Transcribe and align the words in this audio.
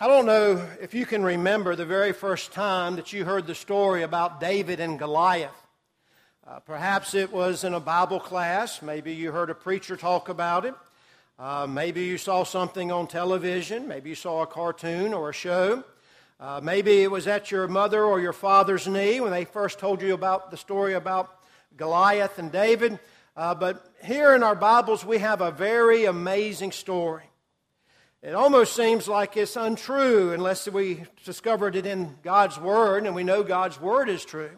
I 0.00 0.06
don't 0.06 0.26
know 0.26 0.64
if 0.80 0.94
you 0.94 1.04
can 1.04 1.24
remember 1.24 1.74
the 1.74 1.84
very 1.84 2.12
first 2.12 2.52
time 2.52 2.94
that 2.94 3.12
you 3.12 3.24
heard 3.24 3.48
the 3.48 3.54
story 3.56 4.04
about 4.04 4.38
David 4.38 4.78
and 4.78 4.96
Goliath. 4.96 5.50
Uh, 6.46 6.60
perhaps 6.60 7.14
it 7.14 7.32
was 7.32 7.64
in 7.64 7.74
a 7.74 7.80
Bible 7.80 8.20
class. 8.20 8.80
Maybe 8.80 9.12
you 9.12 9.32
heard 9.32 9.50
a 9.50 9.56
preacher 9.56 9.96
talk 9.96 10.28
about 10.28 10.64
it. 10.64 10.74
Uh, 11.36 11.66
maybe 11.68 12.04
you 12.04 12.16
saw 12.16 12.44
something 12.44 12.92
on 12.92 13.08
television. 13.08 13.88
Maybe 13.88 14.10
you 14.10 14.14
saw 14.14 14.42
a 14.42 14.46
cartoon 14.46 15.12
or 15.12 15.30
a 15.30 15.32
show. 15.32 15.82
Uh, 16.38 16.60
maybe 16.62 17.02
it 17.02 17.10
was 17.10 17.26
at 17.26 17.50
your 17.50 17.66
mother 17.66 18.04
or 18.04 18.20
your 18.20 18.32
father's 18.32 18.86
knee 18.86 19.20
when 19.20 19.32
they 19.32 19.46
first 19.46 19.80
told 19.80 20.00
you 20.00 20.14
about 20.14 20.52
the 20.52 20.56
story 20.56 20.94
about 20.94 21.40
Goliath 21.76 22.38
and 22.38 22.52
David. 22.52 23.00
Uh, 23.36 23.52
but 23.52 23.84
here 24.04 24.36
in 24.36 24.44
our 24.44 24.54
Bibles, 24.54 25.04
we 25.04 25.18
have 25.18 25.40
a 25.40 25.50
very 25.50 26.04
amazing 26.04 26.70
story. 26.70 27.27
It 28.20 28.34
almost 28.34 28.74
seems 28.74 29.06
like 29.06 29.36
it's 29.36 29.54
untrue 29.54 30.32
unless 30.32 30.66
we 30.68 31.04
discovered 31.24 31.76
it 31.76 31.86
in 31.86 32.16
God's 32.22 32.58
Word, 32.58 33.06
and 33.06 33.14
we 33.14 33.22
know 33.22 33.44
God's 33.44 33.80
Word 33.80 34.08
is 34.08 34.24
true. 34.24 34.50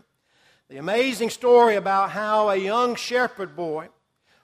The 0.70 0.78
amazing 0.78 1.28
story 1.28 1.76
about 1.76 2.10
how 2.10 2.48
a 2.48 2.56
young 2.56 2.94
shepherd 2.94 3.54
boy 3.54 3.88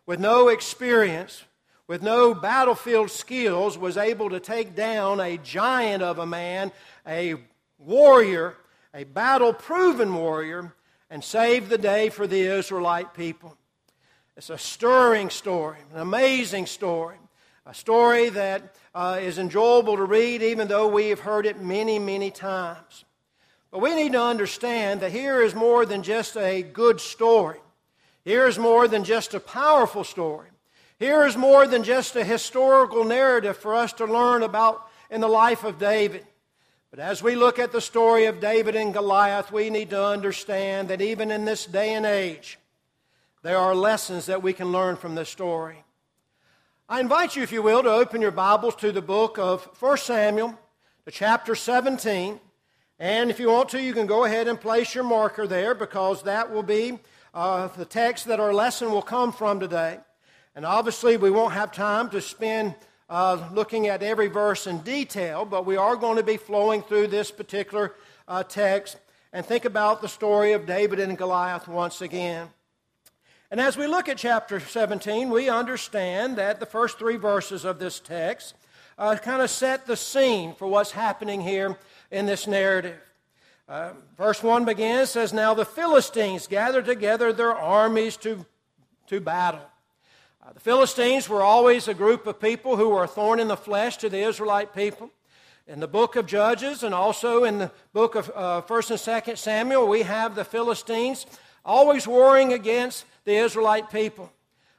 with 0.04 0.20
no 0.20 0.48
experience, 0.48 1.44
with 1.86 2.02
no 2.02 2.34
battlefield 2.34 3.10
skills, 3.10 3.78
was 3.78 3.96
able 3.96 4.28
to 4.28 4.40
take 4.40 4.74
down 4.74 5.18
a 5.18 5.38
giant 5.38 6.02
of 6.02 6.18
a 6.18 6.26
man, 6.26 6.70
a 7.06 7.36
warrior, 7.78 8.54
a 8.92 9.04
battle 9.04 9.54
proven 9.54 10.14
warrior, 10.14 10.74
and 11.08 11.24
save 11.24 11.70
the 11.70 11.78
day 11.78 12.10
for 12.10 12.26
the 12.26 12.40
Israelite 12.40 13.14
people. 13.14 13.56
It's 14.36 14.50
a 14.50 14.58
stirring 14.58 15.30
story, 15.30 15.78
an 15.94 16.00
amazing 16.00 16.66
story, 16.66 17.16
a 17.66 17.74
story 17.74 18.28
that 18.28 18.76
uh, 18.94 19.18
is 19.20 19.38
enjoyable 19.38 19.96
to 19.96 20.04
read, 20.04 20.40
even 20.40 20.68
though 20.68 20.86
we 20.86 21.08
have 21.08 21.20
heard 21.20 21.46
it 21.46 21.60
many, 21.60 21.98
many 21.98 22.30
times. 22.30 23.04
But 23.72 23.80
we 23.80 23.96
need 23.96 24.12
to 24.12 24.22
understand 24.22 25.00
that 25.00 25.10
here 25.10 25.42
is 25.42 25.52
more 25.52 25.84
than 25.84 26.04
just 26.04 26.36
a 26.36 26.62
good 26.62 27.00
story. 27.00 27.58
Here 28.24 28.46
is 28.46 28.56
more 28.56 28.86
than 28.86 29.02
just 29.02 29.34
a 29.34 29.40
powerful 29.40 30.04
story. 30.04 30.48
Here 31.00 31.26
is 31.26 31.36
more 31.36 31.66
than 31.66 31.82
just 31.82 32.14
a 32.14 32.22
historical 32.24 33.04
narrative 33.04 33.56
for 33.56 33.74
us 33.74 33.92
to 33.94 34.06
learn 34.06 34.44
about 34.44 34.88
in 35.10 35.20
the 35.20 35.28
life 35.28 35.64
of 35.64 35.78
David. 35.78 36.24
But 36.92 37.00
as 37.00 37.20
we 37.20 37.34
look 37.34 37.58
at 37.58 37.72
the 37.72 37.80
story 37.80 38.26
of 38.26 38.40
David 38.40 38.76
and 38.76 38.94
Goliath, 38.94 39.50
we 39.50 39.70
need 39.70 39.90
to 39.90 40.02
understand 40.02 40.88
that 40.88 41.02
even 41.02 41.32
in 41.32 41.44
this 41.44 41.66
day 41.66 41.94
and 41.94 42.06
age, 42.06 42.60
there 43.42 43.58
are 43.58 43.74
lessons 43.74 44.26
that 44.26 44.42
we 44.42 44.52
can 44.52 44.70
learn 44.70 44.94
from 44.94 45.16
this 45.16 45.28
story. 45.28 45.82
I 46.88 47.00
invite 47.00 47.34
you, 47.34 47.42
if 47.42 47.50
you 47.50 47.62
will, 47.62 47.82
to 47.82 47.90
open 47.90 48.22
your 48.22 48.30
Bibles 48.30 48.76
to 48.76 48.92
the 48.92 49.02
book 49.02 49.40
of 49.40 49.64
1 49.80 49.96
Samuel, 49.96 50.56
to 51.04 51.10
chapter 51.10 51.56
17. 51.56 52.38
And 53.00 53.28
if 53.28 53.40
you 53.40 53.50
want 53.50 53.70
to, 53.70 53.82
you 53.82 53.92
can 53.92 54.06
go 54.06 54.22
ahead 54.22 54.46
and 54.46 54.60
place 54.60 54.94
your 54.94 55.02
marker 55.02 55.48
there 55.48 55.74
because 55.74 56.22
that 56.22 56.52
will 56.52 56.62
be 56.62 57.00
uh, 57.34 57.66
the 57.76 57.84
text 57.84 58.26
that 58.26 58.38
our 58.38 58.54
lesson 58.54 58.92
will 58.92 59.02
come 59.02 59.32
from 59.32 59.58
today. 59.58 59.98
And 60.54 60.64
obviously, 60.64 61.16
we 61.16 61.28
won't 61.28 61.54
have 61.54 61.72
time 61.72 62.08
to 62.10 62.20
spend 62.20 62.76
uh, 63.10 63.48
looking 63.52 63.88
at 63.88 64.04
every 64.04 64.28
verse 64.28 64.68
in 64.68 64.78
detail, 64.82 65.44
but 65.44 65.66
we 65.66 65.76
are 65.76 65.96
going 65.96 66.18
to 66.18 66.22
be 66.22 66.36
flowing 66.36 66.82
through 66.82 67.08
this 67.08 67.32
particular 67.32 67.96
uh, 68.28 68.44
text 68.44 68.96
and 69.32 69.44
think 69.44 69.64
about 69.64 70.02
the 70.02 70.08
story 70.08 70.52
of 70.52 70.66
David 70.66 71.00
and 71.00 71.18
Goliath 71.18 71.66
once 71.66 72.00
again. 72.00 72.48
And 73.50 73.60
as 73.60 73.76
we 73.76 73.86
look 73.86 74.08
at 74.08 74.18
chapter 74.18 74.58
17, 74.58 75.30
we 75.30 75.48
understand 75.48 76.36
that 76.36 76.58
the 76.58 76.66
first 76.66 76.98
three 76.98 77.16
verses 77.16 77.64
of 77.64 77.78
this 77.78 78.00
text 78.00 78.54
uh, 78.98 79.14
kind 79.16 79.40
of 79.40 79.50
set 79.50 79.86
the 79.86 79.96
scene 79.96 80.52
for 80.54 80.66
what's 80.66 80.90
happening 80.90 81.40
here 81.40 81.78
in 82.10 82.26
this 82.26 82.48
narrative. 82.48 82.98
Uh, 83.68 83.90
verse 84.16 84.42
1 84.42 84.64
begins, 84.64 85.10
says, 85.10 85.32
Now 85.32 85.54
the 85.54 85.64
Philistines 85.64 86.48
gathered 86.48 86.86
together 86.86 87.32
their 87.32 87.54
armies 87.54 88.16
to, 88.18 88.44
to 89.06 89.20
battle. 89.20 89.60
Uh, 90.44 90.52
the 90.52 90.60
Philistines 90.60 91.28
were 91.28 91.42
always 91.42 91.86
a 91.86 91.94
group 91.94 92.26
of 92.26 92.40
people 92.40 92.76
who 92.76 92.88
were 92.88 93.04
a 93.04 93.08
thorn 93.08 93.38
in 93.38 93.46
the 93.46 93.56
flesh 93.56 93.96
to 93.98 94.08
the 94.08 94.22
Israelite 94.22 94.74
people. 94.74 95.10
In 95.68 95.78
the 95.78 95.88
book 95.88 96.16
of 96.16 96.26
Judges 96.26 96.82
and 96.82 96.94
also 96.94 97.44
in 97.44 97.58
the 97.58 97.70
book 97.92 98.16
of 98.16 98.30
uh, 98.34 98.62
1st 98.62 98.90
and 98.90 99.24
2nd 99.24 99.38
Samuel, 99.38 99.86
we 99.86 100.02
have 100.02 100.34
the 100.34 100.44
Philistines 100.44 101.26
always 101.64 102.06
warring 102.08 102.52
against 102.52 103.04
the 103.26 103.36
Israelite 103.36 103.90
people. 103.90 104.32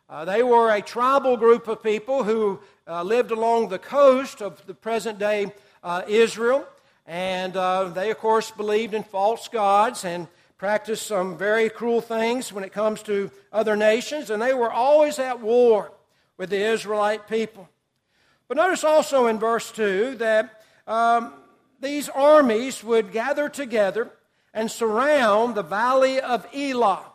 Uh, 0.10 0.24
they 0.24 0.42
were 0.42 0.74
a 0.74 0.82
tribal 0.82 1.36
group 1.36 1.68
of 1.68 1.84
people 1.84 2.24
who 2.24 2.60
uh, 2.88 3.04
lived 3.04 3.32
along 3.32 3.68
the 3.68 3.78
coast 3.78 4.42
of 4.42 4.66
the 4.66 4.74
present 4.74 5.20
day 5.20 5.54
uh, 5.84 6.02
Israel. 6.08 6.66
And 7.06 7.58
uh, 7.58 7.90
they, 7.90 8.10
of 8.10 8.18
course, 8.18 8.50
believed 8.50 8.94
in 8.94 9.04
false 9.04 9.50
gods 9.50 10.06
and 10.06 10.30
practiced 10.58 11.06
some 11.06 11.38
very 11.38 11.70
cruel 11.70 12.00
things 12.00 12.54
when 12.54 12.64
it 12.64 12.72
comes 12.72 13.04
to 13.04 13.30
other 13.52 13.76
nations. 13.76 14.30
And 14.30 14.42
they 14.42 14.54
were 14.54 14.72
always 14.72 15.20
at 15.20 15.42
war 15.42 15.92
with 16.38 16.50
the 16.50 16.62
Israelite 16.62 17.28
people. 17.28 17.68
But 18.48 18.56
notice 18.56 18.86
also 18.86 19.28
in 19.28 19.40
verse 19.40 19.72
2 19.72 20.16
that 20.16 20.64
um, 20.88 21.34
these 21.82 22.08
armies 22.08 22.82
would 22.82 23.12
gather 23.12 23.50
together 23.50 24.10
and 24.54 24.72
surround 24.72 25.56
the 25.56 25.64
valley 25.64 26.22
of 26.22 26.48
Elah. 26.56 27.12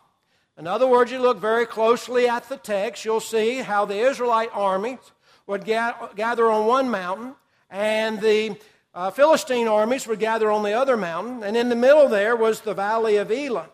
In 0.57 0.67
other 0.67 0.87
words, 0.87 1.11
you 1.11 1.19
look 1.19 1.39
very 1.39 1.65
closely 1.65 2.27
at 2.27 2.47
the 2.47 2.57
text, 2.57 3.05
you'll 3.05 3.19
see 3.19 3.57
how 3.57 3.85
the 3.85 3.97
Israelite 3.97 4.51
armies 4.53 4.99
would 5.47 5.65
gather 5.65 6.51
on 6.51 6.67
one 6.67 6.89
mountain, 6.89 7.35
and 7.71 8.21
the 8.21 8.57
uh, 8.93 9.09
Philistine 9.09 9.67
armies 9.67 10.05
would 10.05 10.19
gather 10.19 10.51
on 10.51 10.61
the 10.61 10.73
other 10.73 10.95
mountain, 10.95 11.43
and 11.43 11.57
in 11.57 11.69
the 11.69 11.75
middle 11.75 12.07
there 12.07 12.35
was 12.35 12.61
the 12.61 12.75
valley 12.75 13.17
of 13.17 13.31
Elah. 13.31 13.69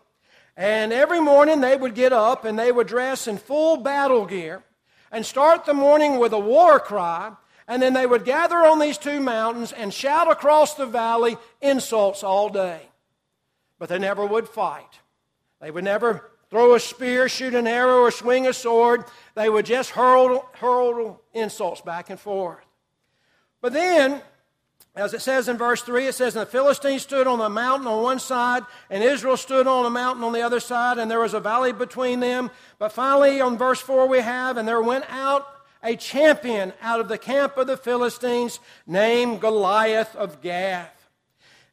And 0.56 0.94
every 0.94 1.20
morning 1.20 1.60
they 1.60 1.76
would 1.76 1.96
get 1.96 2.14
up 2.14 2.46
and 2.46 2.58
they 2.58 2.72
would 2.72 2.88
dress 2.88 3.28
in 3.28 3.38
full 3.38 3.78
battle 3.78 4.26
gear 4.26 4.64
and 5.12 5.26
start 5.26 5.66
the 5.66 5.74
morning 5.74 6.18
with 6.18 6.32
a 6.32 6.40
war 6.40 6.80
cry, 6.80 7.34
and 7.68 7.82
then 7.82 7.94
they 7.94 8.06
would 8.06 8.24
gather 8.24 8.58
on 8.58 8.80
these 8.80 8.98
two 8.98 9.20
mountains 9.20 9.74
and 9.74 9.94
shout 9.94 10.32
across 10.32 10.76
the 10.76 10.86
valley 10.86 11.38
insults 11.62 12.24
all 12.24 12.50
day. 12.50 12.82
But 13.78 13.90
they 13.90 14.00
never 14.00 14.26
would 14.26 14.48
fight. 14.48 15.00
They 15.62 15.72
would 15.72 15.84
never 15.84 16.32
throw 16.50 16.74
a 16.74 16.80
spear, 16.80 17.30
shoot 17.30 17.54
an 17.54 17.68
arrow, 17.68 18.00
or 18.00 18.12
swing 18.12 18.48
a 18.48 18.54
sword. 18.54 19.06
They 19.36 19.50
would 19.50 19.66
just 19.66 19.92
hurl, 19.92 20.48
hurl 20.54 21.22
insults 21.34 21.82
back 21.82 22.10
and 22.10 22.20
forth. 22.20 22.66
But 23.62 23.74
then, 23.74 24.22
as 24.96 25.14
it 25.14 25.22
says 25.22 25.48
in 25.48 25.58
verse 25.58 25.82
3, 25.82 26.08
it 26.08 26.16
says, 26.16 26.36
And 26.36 26.42
the 26.42 26.52
Philistines 26.52 27.04
stood 27.04 27.28
on 27.28 27.40
the 27.40 27.50
mountain 27.50 27.88
on 27.88 28.02
one 28.02 28.20
side, 28.20 28.64
and 28.90 29.04
Israel 29.04 29.38
stood 29.38 29.68
on 29.68 29.86
a 29.86 29.90
mountain 29.90 30.24
on 30.24 30.34
the 30.34 30.42
other 30.42 30.60
side, 30.60 30.98
and 30.98 31.10
there 31.10 31.20
was 31.20 31.34
a 31.34 31.40
valley 31.40 31.72
between 31.72 32.20
them. 32.20 32.50
But 32.80 32.92
finally, 32.92 33.42
on 33.42 33.58
verse 33.58 33.80
4, 33.80 34.08
we 34.08 34.20
have, 34.20 34.58
And 34.58 34.68
there 34.68 34.82
went 34.82 35.06
out 35.10 35.48
a 35.84 35.96
champion 35.96 36.74
out 36.82 37.00
of 37.00 37.08
the 37.08 37.18
camp 37.18 37.58
of 37.58 37.68
the 37.68 37.78
Philistines 37.78 38.60
named 38.86 39.40
Goliath 39.40 40.16
of 40.16 40.42
Gath. 40.42 40.96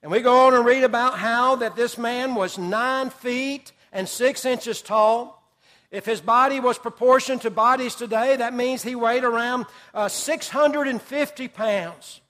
And 0.02 0.12
we 0.12 0.20
go 0.20 0.46
on 0.46 0.54
and 0.54 0.64
read 0.64 0.84
about 0.84 1.18
how 1.18 1.56
that 1.56 1.74
this 1.74 1.98
man 1.98 2.34
was 2.34 2.58
nine 2.58 3.10
feet 3.10 3.72
and 3.96 4.06
six 4.06 4.44
inches 4.44 4.82
tall. 4.82 5.42
If 5.90 6.04
his 6.04 6.20
body 6.20 6.60
was 6.60 6.76
proportioned 6.76 7.40
to 7.42 7.50
bodies 7.50 7.94
today, 7.94 8.36
that 8.36 8.52
means 8.52 8.82
he 8.82 8.94
weighed 8.94 9.24
around 9.24 9.64
uh, 9.94 10.08
650 10.08 11.48
pounds. 11.48 12.20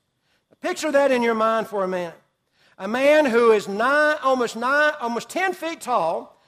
Picture 0.63 0.93
that 0.93 1.11
in 1.11 1.23
your 1.23 1.35
mind 1.35 1.67
for 1.67 1.83
a 1.83 1.89
minute. 1.89 2.15
A 2.79 2.87
man 2.87 3.27
who 3.27 3.51
is 3.51 3.67
nine, 3.67 4.17
almost 4.23 4.55
nine, 4.55 4.93
almost 5.01 5.29
10 5.29 5.55
feet 5.55 5.81
tall, 5.81 6.41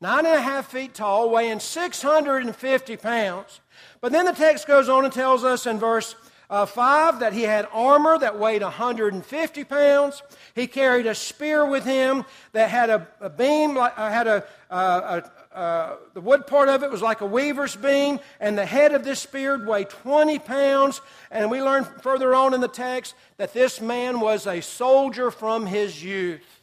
nine 0.00 0.26
and 0.26 0.36
a 0.36 0.40
half 0.40 0.70
feet 0.70 0.92
tall, 0.92 1.30
weighing 1.30 1.60
650 1.60 2.96
pounds. 2.98 3.60
But 4.02 4.12
then 4.12 4.26
the 4.26 4.32
text 4.32 4.66
goes 4.66 4.90
on 4.90 5.04
and 5.04 5.12
tells 5.12 5.42
us 5.42 5.66
in 5.66 5.78
verse 5.78 6.14
uh, 6.50 6.66
5 6.66 7.20
that 7.20 7.32
he 7.32 7.42
had 7.42 7.66
armor 7.72 8.18
that 8.18 8.38
weighed 8.38 8.62
150 8.62 9.64
pounds. 9.64 10.22
He 10.54 10.66
carried 10.66 11.06
a 11.06 11.14
spear 11.14 11.64
with 11.64 11.84
him 11.84 12.24
that 12.52 12.68
had 12.68 12.90
a, 12.90 13.08
a 13.20 13.30
beam, 13.30 13.76
uh, 13.78 13.90
had 13.96 14.26
a, 14.26 14.44
uh, 14.68 15.20
a 15.22 15.30
uh, 15.52 15.96
the 16.14 16.20
wood 16.20 16.46
part 16.46 16.68
of 16.68 16.84
it 16.84 16.90
was 16.90 17.02
like 17.02 17.20
a 17.22 17.26
weaver's 17.26 17.74
beam, 17.74 18.20
and 18.38 18.56
the 18.56 18.64
head 18.64 18.92
of 18.92 19.02
this 19.02 19.18
spear 19.18 19.64
weighed 19.66 19.90
20 19.90 20.38
pounds. 20.38 21.00
And 21.30 21.50
we 21.50 21.60
learn 21.60 21.84
further 21.84 22.34
on 22.34 22.54
in 22.54 22.60
the 22.60 22.68
text 22.68 23.14
that 23.36 23.52
this 23.52 23.80
man 23.80 24.20
was 24.20 24.46
a 24.46 24.60
soldier 24.60 25.30
from 25.30 25.66
his 25.66 26.02
youth. 26.04 26.62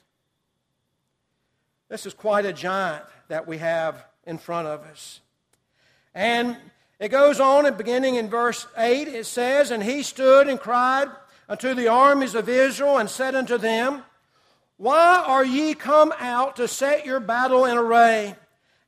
This 1.89 2.05
is 2.05 2.13
quite 2.13 2.45
a 2.45 2.53
giant 2.53 3.03
that 3.27 3.45
we 3.47 3.57
have 3.57 4.05
in 4.25 4.37
front 4.37 4.67
of 4.67 4.81
us. 4.83 5.19
And 6.13 6.57
it 6.99 7.09
goes 7.09 7.39
on, 7.39 7.65
and 7.65 7.77
beginning 7.77 8.15
in 8.15 8.29
verse 8.29 8.65
8, 8.75 9.07
it 9.07 9.25
says, 9.25 9.69
And 9.69 9.83
he 9.83 10.01
stood 10.01 10.47
and 10.47 10.59
cried 10.59 11.09
unto 11.47 11.73
the 11.73 11.87
armies 11.87 12.33
of 12.33 12.49
Israel, 12.49 12.97
and 12.97 13.09
said 13.09 13.35
unto 13.35 13.57
them, 13.57 14.03
Why 14.77 15.23
are 15.25 15.45
ye 15.45 15.75
come 15.75 16.13
out 16.19 16.55
to 16.55 16.67
set 16.67 17.05
your 17.05 17.19
battle 17.19 17.65
in 17.65 17.77
array? 17.77 18.35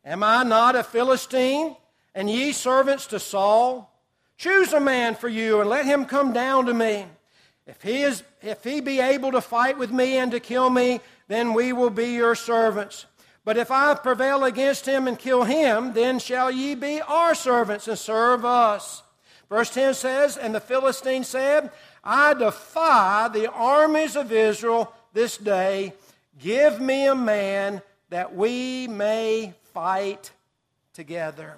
Am 0.04 0.24
I 0.24 0.44
not 0.44 0.76
a 0.76 0.84
Philistine, 0.84 1.76
and 2.16 2.30
ye 2.30 2.52
servants 2.52 3.06
to 3.08 3.20
Saul? 3.20 3.94
Choose 4.38 4.74
a 4.74 4.80
man 4.80 5.16
for 5.16 5.28
you, 5.28 5.62
and 5.62 5.70
let 5.70 5.86
him 5.86 6.06
come 6.06 6.34
down 6.34 6.66
to 6.66 6.74
me. 6.74 7.06
If 7.68 7.84
he, 7.84 8.02
is, 8.02 8.24
if 8.42 8.64
he 8.64 8.82
be 8.82 9.00
able 9.00 9.34
to 9.34 9.42
fight 9.42 9.78
with 9.78 9.92
me 9.92 10.18
and 10.18 10.32
to 10.32 10.40
kill 10.40 10.72
me, 10.72 11.02
then 11.28 11.54
we 11.54 11.74
will 11.74 11.92
be 11.92 12.14
your 12.14 12.34
servants. 12.34 13.06
But 13.46 13.58
if 13.58 13.72
I 13.72 13.94
prevail 13.96 14.44
against 14.44 14.86
him 14.86 15.08
and 15.08 15.18
kill 15.18 15.44
him, 15.44 15.94
then 15.94 16.20
shall 16.20 16.52
ye 16.52 16.76
be 16.76 17.02
our 17.02 17.34
servants 17.34 17.88
and 17.88 17.98
serve 17.98 18.46
us. 18.46 19.04
Verse 19.50 19.70
10 19.72 19.94
says, 19.96 20.38
And 20.38 20.54
the 20.54 20.60
Philistine 20.60 21.24
said, 21.24 21.72
I 22.04 22.34
defy 22.34 23.30
the 23.30 23.52
armies 23.52 24.16
of 24.16 24.32
Israel 24.32 24.94
this 25.14 25.38
day. 25.38 25.94
Give 26.38 26.80
me 26.80 27.08
a 27.08 27.16
man 27.16 27.82
that 28.10 28.36
we 28.36 28.88
may 28.88 29.54
fight 29.74 30.32
together. 30.94 31.58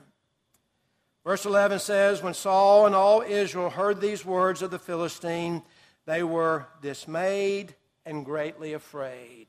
Verse 1.23 1.45
11 1.45 1.79
says, 1.79 2.23
When 2.23 2.33
Saul 2.33 2.85
and 2.85 2.95
all 2.95 3.21
Israel 3.21 3.69
heard 3.69 4.01
these 4.01 4.25
words 4.25 4.61
of 4.61 4.71
the 4.71 4.79
Philistine, 4.79 5.61
they 6.05 6.23
were 6.23 6.65
dismayed 6.81 7.75
and 8.05 8.25
greatly 8.25 8.73
afraid. 8.73 9.47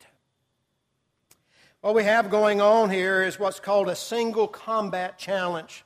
What 1.82 1.96
we 1.96 2.04
have 2.04 2.30
going 2.30 2.60
on 2.60 2.90
here 2.90 3.24
is 3.24 3.40
what's 3.40 3.58
called 3.58 3.88
a 3.88 3.96
single 3.96 4.46
combat 4.46 5.18
challenge, 5.18 5.84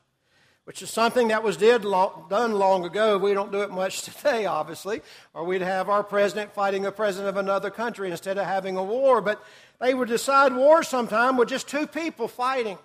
which 0.64 0.82
is 0.82 0.90
something 0.90 1.28
that 1.28 1.42
was 1.42 1.56
did 1.56 1.86
long, 1.86 2.26
done 2.28 2.52
long 2.52 2.84
ago. 2.84 3.16
We 3.16 3.32
don't 3.32 3.50
do 3.50 3.62
it 3.62 3.70
much 3.70 4.02
today, 4.02 4.44
obviously, 4.44 5.00
or 5.32 5.44
we'd 5.44 5.62
have 5.62 5.88
our 5.88 6.04
president 6.04 6.52
fighting 6.52 6.84
a 6.84 6.92
president 6.92 7.30
of 7.30 7.38
another 7.38 7.70
country 7.70 8.10
instead 8.10 8.36
of 8.36 8.44
having 8.44 8.76
a 8.76 8.84
war. 8.84 9.22
But 9.22 9.42
they 9.80 9.94
would 9.94 10.08
decide 10.08 10.54
wars 10.54 10.86
sometime 10.86 11.38
with 11.38 11.48
just 11.48 11.66
two 11.66 11.86
people 11.86 12.28
fighting. 12.28 12.76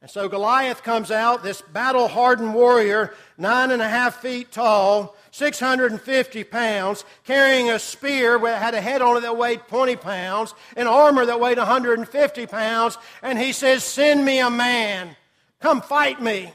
And 0.00 0.10
so 0.10 0.26
Goliath 0.26 0.82
comes 0.82 1.10
out, 1.10 1.42
this 1.42 1.60
battle 1.60 2.08
hardened 2.08 2.54
warrior, 2.54 3.12
nine 3.36 3.70
and 3.72 3.82
a 3.82 3.88
half 3.88 4.22
feet 4.22 4.50
tall, 4.50 5.14
650 5.30 6.44
pounds, 6.44 7.04
carrying 7.24 7.70
a 7.70 7.78
spear 7.78 8.38
that 8.38 8.62
had 8.62 8.74
a 8.74 8.80
head 8.80 9.02
on 9.02 9.16
it 9.16 9.20
that 9.20 9.36
weighed 9.36 9.60
20 9.68 9.96
pounds, 9.96 10.54
and 10.76 10.88
armor 10.88 11.26
that 11.26 11.40
weighed 11.40 11.58
150 11.58 12.46
pounds. 12.46 12.98
And 13.22 13.38
he 13.38 13.52
says, 13.52 13.84
Send 13.84 14.24
me 14.24 14.40
a 14.40 14.50
man. 14.50 15.16
Come 15.60 15.80
fight 15.80 16.20
me. 16.20 16.52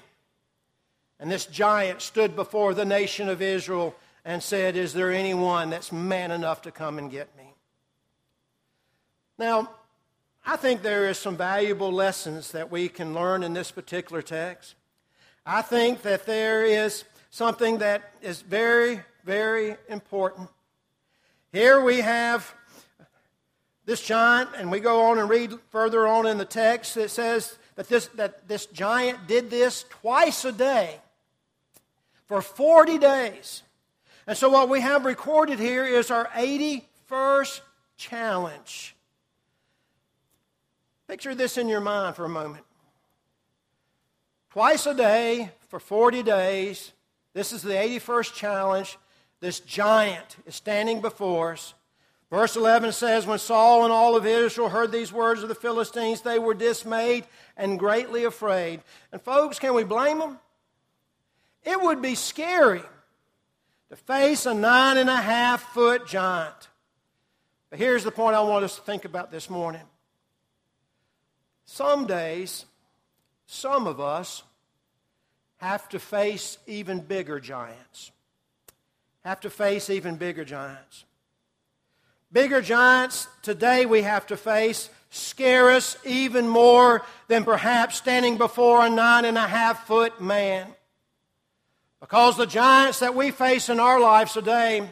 And 1.19 1.31
this 1.31 1.45
giant 1.45 2.01
stood 2.01 2.35
before 2.35 2.73
the 2.73 2.85
nation 2.85 3.29
of 3.29 3.41
Israel 3.41 3.95
and 4.25 4.43
said, 4.43 4.75
Is 4.75 4.93
there 4.93 5.11
anyone 5.11 5.69
that's 5.69 5.91
man 5.91 6.31
enough 6.31 6.63
to 6.63 6.71
come 6.71 6.97
and 6.97 7.09
get 7.09 7.35
me? 7.37 7.53
Now, 9.37 9.69
I 10.45 10.57
think 10.57 10.81
there 10.81 11.09
is 11.09 11.17
some 11.17 11.37
valuable 11.37 11.91
lessons 11.91 12.51
that 12.51 12.71
we 12.71 12.89
can 12.89 13.13
learn 13.13 13.43
in 13.43 13.53
this 13.53 13.71
particular 13.71 14.21
text. 14.21 14.75
I 15.45 15.61
think 15.61 16.01
that 16.03 16.25
there 16.25 16.63
is 16.63 17.03
something 17.35 17.79
that 17.79 18.13
is 18.21 18.41
very, 18.41 19.01
very 19.25 19.75
important. 19.89 20.47
Here 21.51 21.81
we 21.81 21.99
have 21.99 22.55
this 23.83 24.01
giant, 24.01 24.51
and 24.57 24.71
we 24.71 24.79
go 24.79 25.07
on 25.07 25.19
and 25.19 25.29
read 25.29 25.51
further 25.69 26.07
on 26.07 26.25
in 26.27 26.37
the 26.37 26.45
text. 26.45 26.95
It 26.95 27.11
says 27.11 27.57
that 27.75 27.89
this, 27.89 28.07
that 28.15 28.47
this 28.47 28.67
giant 28.67 29.27
did 29.27 29.49
this 29.49 29.83
twice 29.89 30.45
a 30.45 30.53
day 30.53 31.01
for 32.25 32.41
40 32.41 32.99
days. 32.99 33.63
And 34.25 34.37
so, 34.37 34.47
what 34.47 34.69
we 34.69 34.79
have 34.79 35.03
recorded 35.03 35.59
here 35.59 35.83
is 35.83 36.11
our 36.11 36.27
81st 36.29 37.59
challenge. 37.97 38.95
Picture 41.09 41.35
this 41.35 41.57
in 41.57 41.67
your 41.67 41.81
mind 41.81 42.15
for 42.15 42.23
a 42.23 42.29
moment. 42.29 42.63
Twice 44.51 44.85
a 44.85 44.93
day 44.93 45.51
for 45.67 45.81
40 45.81 46.23
days, 46.23 46.93
this 47.35 47.51
is 47.51 47.61
the 47.61 47.73
81st 47.73 48.33
challenge. 48.33 48.97
This 49.41 49.59
giant 49.59 50.37
is 50.47 50.55
standing 50.55 51.01
before 51.01 51.51
us. 51.51 51.73
Verse 52.31 52.55
11 52.55 52.93
says, 52.93 53.27
When 53.27 53.39
Saul 53.39 53.83
and 53.83 53.91
all 53.91 54.15
of 54.15 54.25
Israel 54.25 54.69
heard 54.69 54.91
these 54.91 55.11
words 55.11 55.43
of 55.43 55.49
the 55.49 55.53
Philistines, 55.53 56.21
they 56.21 56.39
were 56.39 56.53
dismayed 56.53 57.25
and 57.57 57.77
greatly 57.77 58.23
afraid. 58.23 58.79
And, 59.11 59.21
folks, 59.21 59.59
can 59.59 59.73
we 59.73 59.83
blame 59.83 60.19
them? 60.19 60.39
It 61.65 61.81
would 61.81 62.01
be 62.01 62.15
scary 62.15 62.83
to 63.89 63.95
face 63.97 64.45
a 64.45 64.53
nine 64.53 64.97
and 64.97 65.09
a 65.09 65.15
half 65.15 65.61
foot 65.73 66.07
giant. 66.07 66.69
But 67.69 67.79
here's 67.79 68.05
the 68.05 68.11
point 68.11 68.37
I 68.37 68.41
want 68.41 68.63
us 68.63 68.77
to 68.77 68.81
think 68.81 69.03
about 69.03 69.29
this 69.29 69.49
morning 69.49 69.81
some 71.65 72.07
days, 72.07 72.65
some 73.45 73.87
of 73.87 73.99
us 73.99 74.43
have 75.65 75.89
to 75.89 75.99
face 75.99 76.59
even 76.67 76.99
bigger 76.99 77.39
giants. 77.39 78.11
Have 79.23 79.39
to 79.41 79.49
face 79.49 79.89
even 79.89 80.15
bigger 80.15 80.45
giants. 80.45 81.05
Bigger 82.31 82.61
giants 82.61 83.27
today 83.41 83.87
we 83.87 84.03
have 84.03 84.27
to 84.27 84.37
face 84.37 84.89
scare 85.09 85.71
us 85.71 85.97
even 86.05 86.47
more 86.47 87.01
than 87.29 87.43
perhaps 87.43 87.97
standing 87.97 88.37
before 88.37 88.85
a 88.85 88.89
nine 88.89 89.25
and 89.25 89.37
a 89.37 89.47
half 89.47 89.87
foot 89.87 90.21
man. 90.21 90.67
Because 91.99 92.37
the 92.37 92.45
giants 92.45 92.99
that 92.99 93.15
we 93.15 93.31
face 93.31 93.67
in 93.67 93.79
our 93.79 93.99
lives 93.99 94.33
today 94.33 94.87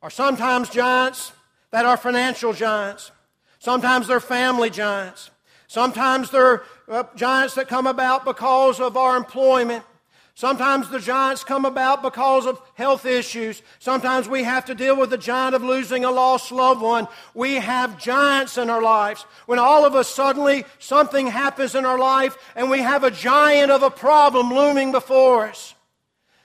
are 0.00 0.10
sometimes 0.10 0.70
giants 0.70 1.32
that 1.70 1.84
are 1.84 1.98
financial 1.98 2.54
giants, 2.54 3.10
sometimes 3.58 4.06
they're 4.06 4.20
family 4.20 4.70
giants. 4.70 5.30
Sometimes 5.68 6.30
they're 6.30 6.62
uh, 6.88 7.04
giants 7.14 7.54
that 7.56 7.68
come 7.68 7.86
about 7.86 8.24
because 8.24 8.80
of 8.80 8.96
our 8.96 9.18
employment. 9.18 9.84
Sometimes 10.38 10.88
the 10.88 11.00
giants 11.00 11.42
come 11.42 11.64
about 11.64 12.00
because 12.00 12.46
of 12.46 12.62
health 12.74 13.04
issues. 13.04 13.60
Sometimes 13.80 14.28
we 14.28 14.44
have 14.44 14.66
to 14.66 14.74
deal 14.76 14.96
with 14.96 15.10
the 15.10 15.18
giant 15.18 15.56
of 15.56 15.64
losing 15.64 16.04
a 16.04 16.12
lost 16.12 16.52
loved 16.52 16.80
one. 16.80 17.08
We 17.34 17.54
have 17.54 17.98
giants 17.98 18.56
in 18.56 18.70
our 18.70 18.80
lives. 18.80 19.22
When 19.46 19.58
all 19.58 19.84
of 19.84 19.96
a 19.96 20.04
suddenly 20.04 20.64
something 20.78 21.26
happens 21.26 21.74
in 21.74 21.84
our 21.84 21.98
life 21.98 22.36
and 22.54 22.70
we 22.70 22.78
have 22.78 23.02
a 23.02 23.10
giant 23.10 23.72
of 23.72 23.82
a 23.82 23.90
problem 23.90 24.54
looming 24.54 24.92
before 24.92 25.48
us. 25.48 25.74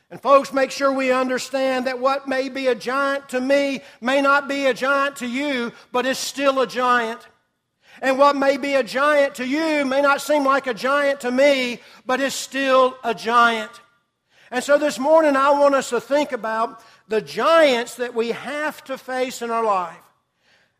And 0.10 0.19
folks, 0.19 0.51
make 0.51 0.72
sure 0.72 0.92
we 0.92 1.12
understand 1.12 1.86
that 1.86 2.00
what 2.00 2.28
may 2.28 2.50
be 2.50 2.66
a 2.66 2.74
giant 2.74 3.30
to 3.30 3.40
me 3.40 3.81
may 4.01 4.22
not 4.22 4.48
be 4.48 4.66
a 4.66 4.74
giant 4.74 5.18
to 5.18 5.28
you, 5.28 5.72
but 5.92 6.07
is 6.07 6.18
still 6.18 6.60
a 6.62 6.66
giant. 6.66 7.19
And 8.01 8.18
what 8.18 8.36
may 8.36 8.57
be 8.57 8.74
a 8.74 8.81
giant 8.81 9.36
to 9.36 9.45
you 9.45 9.86
may 9.86 10.01
not 10.01 10.19
seem 10.19 10.44
like 10.44 10.66
a 10.66 10.74
giant 10.74 11.19
to 11.22 11.31
me, 11.31 11.80
but 12.07 12.19
is 12.19 12.34
still 12.34 12.98
a 13.04 13.13
giant. 13.13 13.69
And 14.54 14.64
so 14.64 14.78
this 14.78 15.00
morning, 15.00 15.36
I 15.36 15.50
want 15.50 15.74
us 15.74 15.90
to 15.90 16.00
think 16.00 16.32
about 16.32 16.84
the 17.08 17.22
giants 17.22 17.96
that 17.96 18.14
we 18.14 18.34
have 18.34 18.84
to 18.84 19.00
face 19.00 19.42
in 19.42 19.50
our 19.50 19.64
life. 19.64 19.98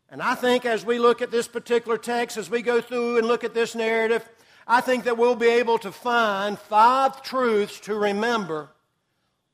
And 0.08 0.22
I 0.22 0.36
think 0.36 0.64
as 0.64 0.86
we 0.86 1.00
look 1.00 1.20
at 1.20 1.32
this 1.32 1.48
particular 1.48 1.98
text, 1.98 2.36
as 2.36 2.48
we 2.48 2.62
go 2.62 2.80
through 2.80 3.18
and 3.18 3.26
look 3.26 3.42
at 3.42 3.52
this 3.52 3.74
narrative, 3.74 4.28
I 4.64 4.80
think 4.80 5.02
that 5.04 5.18
we'll 5.18 5.34
be 5.34 5.48
able 5.48 5.78
to 5.78 5.90
find 5.90 6.56
five 6.56 7.20
truths 7.24 7.80
to 7.80 7.96
remember 7.96 8.68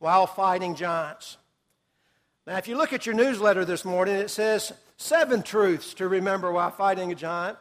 while 0.01 0.27
fighting 0.27 0.75
giants. 0.75 1.39
Now, 2.47 2.59
if 2.59 2.69
you 2.69 2.77
look 2.77 2.93
at 2.93 3.07
your 3.07 3.15
newsletter 3.15 3.65
this 3.65 3.87
morning, 3.87 4.17
it 4.17 4.29
says 4.29 4.71
seven 4.99 5.43
truths 5.43 5.95
to 5.95 6.07
remember 6.07 6.53
while 6.53 6.71
fighting 6.71 7.11
a 7.11 7.15
giant. 7.15 7.57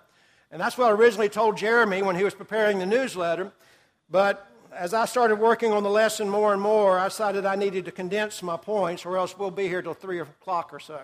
And 0.52 0.62
that's 0.62 0.78
what 0.78 0.90
I 0.90 0.92
originally 0.92 1.30
told 1.30 1.56
Jeremy 1.56 2.02
when 2.02 2.18
he 2.18 2.26
was 2.26 2.34
preparing 2.34 2.80
the 2.80 2.86
newsletter. 2.86 3.54
But 4.10 4.46
as 4.74 4.94
I 4.94 5.06
started 5.06 5.38
working 5.38 5.72
on 5.72 5.84
the 5.84 5.90
lesson 5.90 6.30
more 6.30 6.54
and 6.54 6.62
more, 6.62 7.00
I 7.00 7.08
decided 7.08 7.46
I 7.46 7.56
needed 7.56 7.86
to 7.86 7.92
condense 7.92 8.44
my 8.44 8.58
points, 8.58 9.06
or 9.06 9.18
else 9.18 9.38
we'll 9.38 9.52
be 9.52 9.68
here 9.68 9.82
till 9.82 9.94
3 9.94 10.20
o'clock 10.20 10.74
or 10.74 10.80
so. 10.80 11.02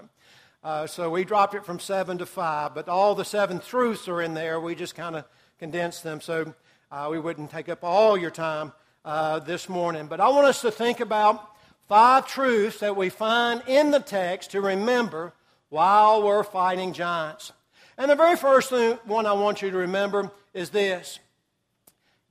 Uh, 0.64 0.88
so 0.88 1.10
we 1.10 1.24
dropped 1.24 1.54
it 1.54 1.66
from 1.66 1.80
7 1.80 2.18
to 2.18 2.26
5. 2.26 2.74
But 2.74 2.90
all 2.90 3.16
the 3.16 3.26
seven 3.26 3.60
truths 3.60 4.08
are 4.08 4.22
in 4.22 4.34
there. 4.34 4.60
We 4.60 4.76
just 4.76 4.96
kind 4.96 5.16
of 5.16 5.26
condensed 5.60 6.04
them 6.04 6.22
so 6.22 6.54
uh, 6.92 7.08
we 7.10 7.20
wouldn't 7.20 7.52
take 7.52 7.70
up 7.70 7.84
all 7.84 8.18
your 8.18 8.32
time 8.32 8.74
uh, 9.04 9.40
this 9.40 9.70
morning. 9.70 10.08
But 10.08 10.20
I 10.20 10.30
want 10.30 10.48
us 10.48 10.62
to 10.62 10.72
think 10.72 11.00
about 11.00 11.52
five 11.88 12.28
truths 12.28 12.80
that 12.80 12.96
we 12.96 13.10
find 13.10 13.62
in 13.68 13.92
the 13.92 14.00
text 14.00 14.52
to 14.52 14.62
remember 14.62 15.34
while 15.70 16.24
we're 16.24 16.44
fighting 16.44 16.94
giants. 16.94 17.52
And 17.98 18.12
the 18.12 18.16
very 18.16 18.36
first 18.36 18.72
one 19.06 19.26
I 19.26 19.34
want 19.34 19.62
you 19.62 19.72
to 19.72 19.78
remember 19.78 20.32
is 20.54 20.70
this 20.72 21.20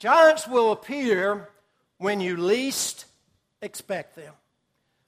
giants 0.05 0.47
will 0.47 0.71
appear 0.71 1.49
when 1.97 2.21
you 2.21 2.37
least 2.37 3.07
expect 3.63 4.15
them. 4.15 4.35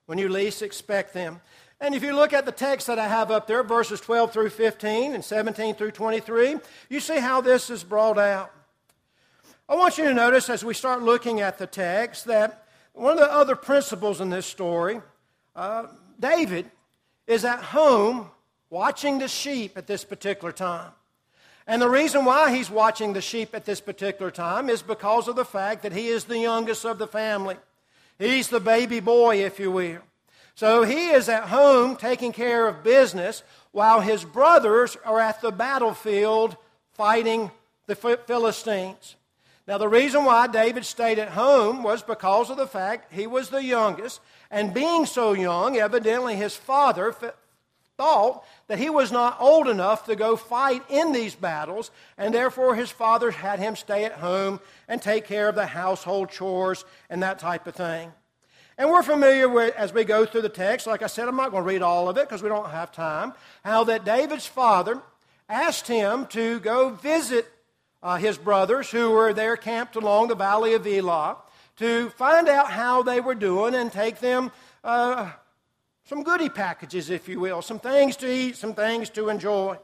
When 0.07 0.17
you 0.17 0.31
least 0.31 0.63
expect 0.63 1.13
them. 1.13 1.43
And 1.83 1.95
if 1.95 2.03
you 2.03 2.17
look 2.17 2.33
at 2.33 2.47
the 2.47 2.53
text 2.53 2.87
that 2.87 2.99
I 2.99 3.07
have 3.07 3.31
up 3.31 3.47
there, 3.47 3.63
verses 3.63 4.01
12 4.01 4.33
through 4.33 4.49
15 4.49 5.13
and 5.13 5.23
17 5.23 5.75
through 5.75 5.91
23, 5.91 6.57
you 6.89 7.01
see 7.01 7.19
how 7.19 7.43
this 7.43 7.69
is 7.69 7.85
brought 7.85 8.17
out. 8.17 8.51
I 9.69 9.75
want 9.75 9.99
you 9.99 10.05
to 10.05 10.15
notice 10.15 10.49
as 10.49 10.65
we 10.65 10.73
start 10.73 11.03
looking 11.03 11.43
at 11.43 11.59
the 11.59 11.67
text 11.67 12.25
that 12.25 12.67
one 12.95 13.13
of 13.13 13.19
the 13.19 13.31
other 13.31 13.55
principles 13.55 14.23
in 14.23 14.31
this 14.31 14.47
story, 14.47 15.03
uh, 15.55 15.89
David 16.19 16.71
is 17.27 17.45
at 17.45 17.63
home 17.63 18.31
watching 18.71 19.19
the 19.19 19.29
sheep 19.29 19.77
at 19.77 19.87
this 19.87 20.05
particular 20.05 20.53
time. 20.53 20.93
And 21.67 21.83
the 21.83 21.89
reason 21.89 22.25
why 22.25 22.55
he's 22.55 22.71
watching 22.71 23.13
the 23.13 23.21
sheep 23.21 23.55
at 23.55 23.65
this 23.65 23.81
particular 23.81 24.31
time 24.31 24.71
is 24.71 24.83
because 24.83 25.27
of 25.27 25.37
the 25.37 25.45
fact 25.45 25.83
that 25.83 25.93
he 25.93 26.09
is 26.09 26.25
the 26.25 26.39
youngest 26.39 26.85
of 26.85 26.99
the 26.99 27.09
family. 27.09 27.57
He's 28.19 28.49
the 28.49 28.61
baby 28.61 29.01
boy, 29.01 29.45
if 29.45 29.59
you 29.59 29.71
will. 29.73 30.01
So 30.55 30.85
he 30.85 31.09
is 31.11 31.29
at 31.29 31.49
home 31.49 31.97
taking 31.97 32.33
care 32.33 32.67
of 32.67 32.85
business 32.85 33.43
while 33.73 34.01
his 34.01 34.25
brothers 34.25 34.97
are 35.05 35.21
at 35.21 35.43
the 35.43 35.53
battlefield 35.53 36.57
fighting 36.95 37.51
the 37.87 37.95
Philistines. 37.95 39.17
Now, 39.69 39.79
the 39.79 39.89
reason 39.89 40.25
why 40.25 40.47
David 40.47 40.87
stayed 40.87 41.19
at 41.19 41.31
home 41.31 41.83
was 41.83 42.03
because 42.03 42.51
of 42.51 42.57
the 42.57 42.69
fact 42.69 43.13
he 43.13 43.27
was 43.27 43.51
the 43.51 43.63
youngest, 43.63 44.21
and 44.51 44.73
being 44.73 45.07
so 45.07 45.33
young, 45.33 45.77
evidently 45.77 46.37
his 46.37 46.55
father 46.57 47.13
thought 47.97 48.45
that 48.69 48.79
he 48.79 48.91
was 48.91 49.11
not 49.11 49.37
old 49.41 49.69
enough 49.69 50.05
to 50.07 50.17
go 50.17 50.37
fight 50.37 50.83
in 50.89 51.13
these 51.13 51.35
battles, 51.35 51.91
and 52.19 52.35
therefore 52.35 52.75
his 52.75 52.91
father 52.91 53.31
had 53.31 53.59
him 53.59 53.77
stay 53.77 54.05
at 54.05 54.13
home 54.13 54.61
and 54.89 55.01
take 55.01 55.25
care 55.25 55.49
of 55.49 55.55
the 55.55 55.67
household 55.67 56.31
chores 56.31 56.85
and 57.09 57.23
that 57.23 57.39
type 57.39 57.67
of 57.67 57.75
thing. 57.75 58.13
And 58.79 58.91
we're 58.91 59.03
familiar 59.03 59.49
with, 59.49 59.75
as 59.75 59.95
we 59.95 60.05
go 60.05 60.27
through 60.27 60.43
the 60.43 60.51
text, 60.51 60.87
like 60.87 61.03
I 61.03 61.07
said, 61.07 61.29
I'm 61.29 61.37
not 61.37 61.51
going 61.51 61.63
to 61.63 61.69
read 61.69 61.81
all 61.81 62.11
of 62.11 62.19
it 62.19 62.29
because 62.29 62.43
we 62.43 62.51
don't 62.51 62.71
have 62.71 62.93
time, 62.93 63.33
how 63.65 63.85
that 63.85 64.05
David's 64.05 64.47
father 64.47 65.01
asked 65.49 65.89
him 65.89 66.27
to 66.27 66.61
go 66.61 66.91
visit 66.91 67.47
uh, 68.03 68.17
his 68.17 68.37
brothers 68.37 68.91
who 68.91 69.11
were 69.11 69.33
there 69.33 69.57
camped 69.57 69.97
along 69.97 70.29
the 70.29 70.35
valley 70.35 70.75
of 70.75 70.87
Elah 70.87 71.39
to 71.77 72.11
find 72.11 72.49
out 72.49 72.71
how 72.71 73.03
they 73.03 73.21
were 73.21 73.35
doing 73.35 73.75
and 73.75 73.91
take 73.91 74.21
them 74.21 74.51
uh, 74.85 75.31
some 76.07 76.23
goodie 76.23 76.49
packages, 76.49 77.11
if 77.11 77.29
you 77.29 77.41
will, 77.41 77.63
some 77.63 77.81
things 77.81 78.17
to 78.17 78.33
eat, 78.33 78.57
some 78.57 78.75
things 78.75 79.11
to 79.11 79.29
enjoy. 79.29 79.77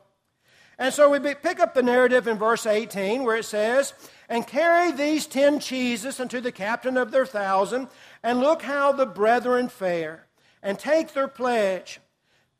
And 0.78 0.94
so 0.94 1.10
we 1.10 1.18
pick 1.34 1.60
up 1.60 1.74
the 1.74 1.82
narrative 1.82 2.26
in 2.26 2.38
verse 2.38 2.64
18 2.64 3.24
where 3.24 3.36
it 3.36 3.44
says, 3.44 3.92
And 4.28 4.46
carry 4.46 4.92
these 4.92 5.26
ten 5.26 5.58
cheeses 5.58 6.20
unto 6.20 6.40
the 6.40 6.52
captain 6.52 6.96
of 6.96 7.10
their 7.10 7.26
thousand, 7.26 7.88
and 8.22 8.40
look 8.40 8.62
how 8.62 8.92
the 8.92 9.04
brethren 9.04 9.68
fare, 9.68 10.26
and 10.62 10.78
take 10.78 11.12
their 11.12 11.28
pledge. 11.28 12.00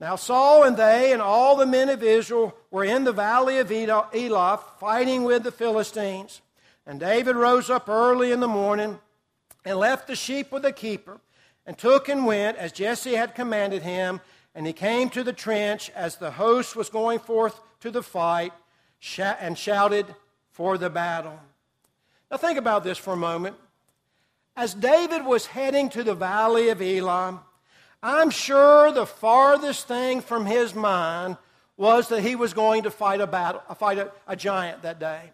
Now 0.01 0.17
Saul 0.17 0.65
and 0.65 0.77
they 0.77 1.13
and 1.13 1.23
all 1.23 1.57
the 1.57 1.65
men 1.65 1.89
of 1.89 2.03
Israel 2.03 2.57
were 2.73 2.85
in 2.85 3.05
the 3.05 3.13
valley 3.13 3.59
of 3.59 3.71
Elah 3.71 4.61
fighting 4.81 5.23
with 5.23 5.45
the 5.45 5.53
Philistines. 5.53 6.41
And 6.85 6.99
David 6.99 7.37
rose 7.37 7.71
up 7.71 7.89
early 7.89 8.33
in 8.33 8.41
the 8.41 8.49
morning 8.49 8.99
and 9.65 9.79
left 9.79 10.09
the 10.09 10.17
sheep 10.17 10.51
with 10.51 10.63
the 10.63 10.73
keeper, 10.73 11.21
and 11.67 11.79
took 11.79 12.09
and 12.09 12.27
went 12.27 12.59
as 12.59 12.73
Jesse 12.73 13.15
had 13.15 13.35
commanded 13.35 13.83
him. 13.83 14.21
And 14.55 14.67
he 14.67 14.73
came 14.73 15.09
to 15.11 15.25
the 15.25 15.33
trench 15.33 15.91
as 15.95 16.17
the 16.17 16.33
host 16.33 16.77
was 16.77 16.91
going 16.91 17.19
forth 17.19 17.61
to 17.81 17.91
the 17.91 18.03
fight, 18.03 18.53
and 19.19 19.59
shouted 19.59 20.15
for 20.51 20.79
the 20.79 20.91
battle. 20.91 21.41
Now 22.31 22.37
think 22.37 22.59
about 22.59 22.85
this 22.85 22.99
for 22.99 23.15
a 23.15 23.17
moment. 23.17 23.57
As 24.55 24.75
David 24.75 25.25
was 25.25 25.47
heading 25.47 25.89
to 25.91 26.05
the 26.05 26.15
valley 26.15 26.69
of 26.69 26.81
Elah, 26.81 27.43
I'm 28.03 28.31
sure 28.31 28.93
the 28.93 29.07
farthest 29.07 29.89
thing 29.89 30.21
from 30.21 30.47
his 30.47 30.75
mind 30.75 31.39
was 31.77 32.09
that 32.09 32.23
he 32.23 32.37
was 32.37 32.53
going 32.53 32.83
to 32.83 32.91
fight 32.91 33.21
a 33.21 33.27
battle, 33.27 33.63
fight 33.75 33.99
a, 33.99 34.13
a 34.27 34.37
giant 34.37 34.83
that 34.83 35.01
day. 35.01 35.33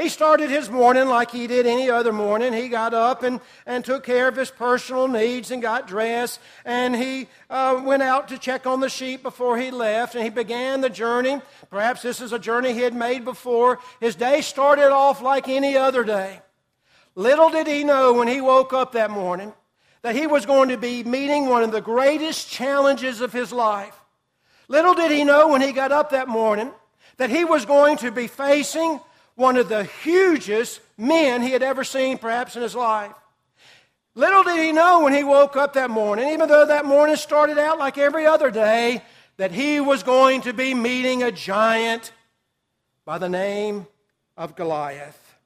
He 0.00 0.08
started 0.08 0.48
his 0.48 0.70
morning 0.70 1.08
like 1.08 1.30
he 1.30 1.46
did 1.46 1.66
any 1.66 1.90
other 1.90 2.10
morning. 2.12 2.54
He 2.54 2.70
got 2.70 2.94
up 2.94 3.22
and, 3.22 3.38
and 3.66 3.84
took 3.84 4.02
care 4.02 4.28
of 4.28 4.36
his 4.36 4.50
personal 4.50 5.08
needs 5.08 5.50
and 5.50 5.60
got 5.60 5.86
dressed. 5.86 6.40
And 6.64 6.96
he 6.96 7.28
uh, 7.50 7.82
went 7.84 8.02
out 8.02 8.28
to 8.28 8.38
check 8.38 8.66
on 8.66 8.80
the 8.80 8.88
sheep 8.88 9.22
before 9.22 9.58
he 9.58 9.70
left. 9.70 10.14
And 10.14 10.24
he 10.24 10.30
began 10.30 10.80
the 10.80 10.88
journey. 10.88 11.42
Perhaps 11.68 12.00
this 12.00 12.22
is 12.22 12.32
a 12.32 12.38
journey 12.38 12.72
he 12.72 12.80
had 12.80 12.94
made 12.94 13.26
before. 13.26 13.78
His 14.00 14.14
day 14.14 14.40
started 14.40 14.90
off 14.90 15.20
like 15.20 15.48
any 15.48 15.76
other 15.76 16.02
day. 16.02 16.40
Little 17.14 17.50
did 17.50 17.66
he 17.66 17.84
know 17.84 18.14
when 18.14 18.26
he 18.26 18.40
woke 18.40 18.72
up 18.72 18.92
that 18.92 19.10
morning 19.10 19.52
that 20.00 20.16
he 20.16 20.26
was 20.26 20.46
going 20.46 20.70
to 20.70 20.78
be 20.78 21.04
meeting 21.04 21.46
one 21.46 21.62
of 21.62 21.72
the 21.72 21.82
greatest 21.82 22.48
challenges 22.48 23.20
of 23.20 23.34
his 23.34 23.52
life. 23.52 24.00
Little 24.66 24.94
did 24.94 25.10
he 25.10 25.24
know 25.24 25.48
when 25.48 25.60
he 25.60 25.72
got 25.72 25.92
up 25.92 26.10
that 26.10 26.26
morning 26.26 26.72
that 27.18 27.28
he 27.28 27.44
was 27.44 27.66
going 27.66 27.98
to 27.98 28.10
be 28.10 28.28
facing 28.28 28.98
one 29.40 29.56
of 29.56 29.70
the 29.70 29.84
hugest 29.84 30.80
men 30.98 31.40
he 31.40 31.50
had 31.50 31.62
ever 31.62 31.82
seen, 31.82 32.18
perhaps, 32.18 32.56
in 32.56 32.62
his 32.62 32.74
life. 32.74 33.14
Little 34.14 34.42
did 34.42 34.58
he 34.58 34.70
know 34.70 35.00
when 35.00 35.14
he 35.14 35.24
woke 35.24 35.56
up 35.56 35.72
that 35.72 35.88
morning, 35.88 36.28
even 36.28 36.46
though 36.46 36.66
that 36.66 36.84
morning 36.84 37.16
started 37.16 37.56
out 37.56 37.78
like 37.78 37.96
every 37.96 38.26
other 38.26 38.50
day, 38.50 39.02
that 39.38 39.50
he 39.50 39.80
was 39.80 40.02
going 40.02 40.42
to 40.42 40.52
be 40.52 40.74
meeting 40.74 41.22
a 41.22 41.32
giant 41.32 42.12
by 43.06 43.16
the 43.16 43.30
name 43.30 43.86
of 44.36 44.56
Goliath. 44.56 45.38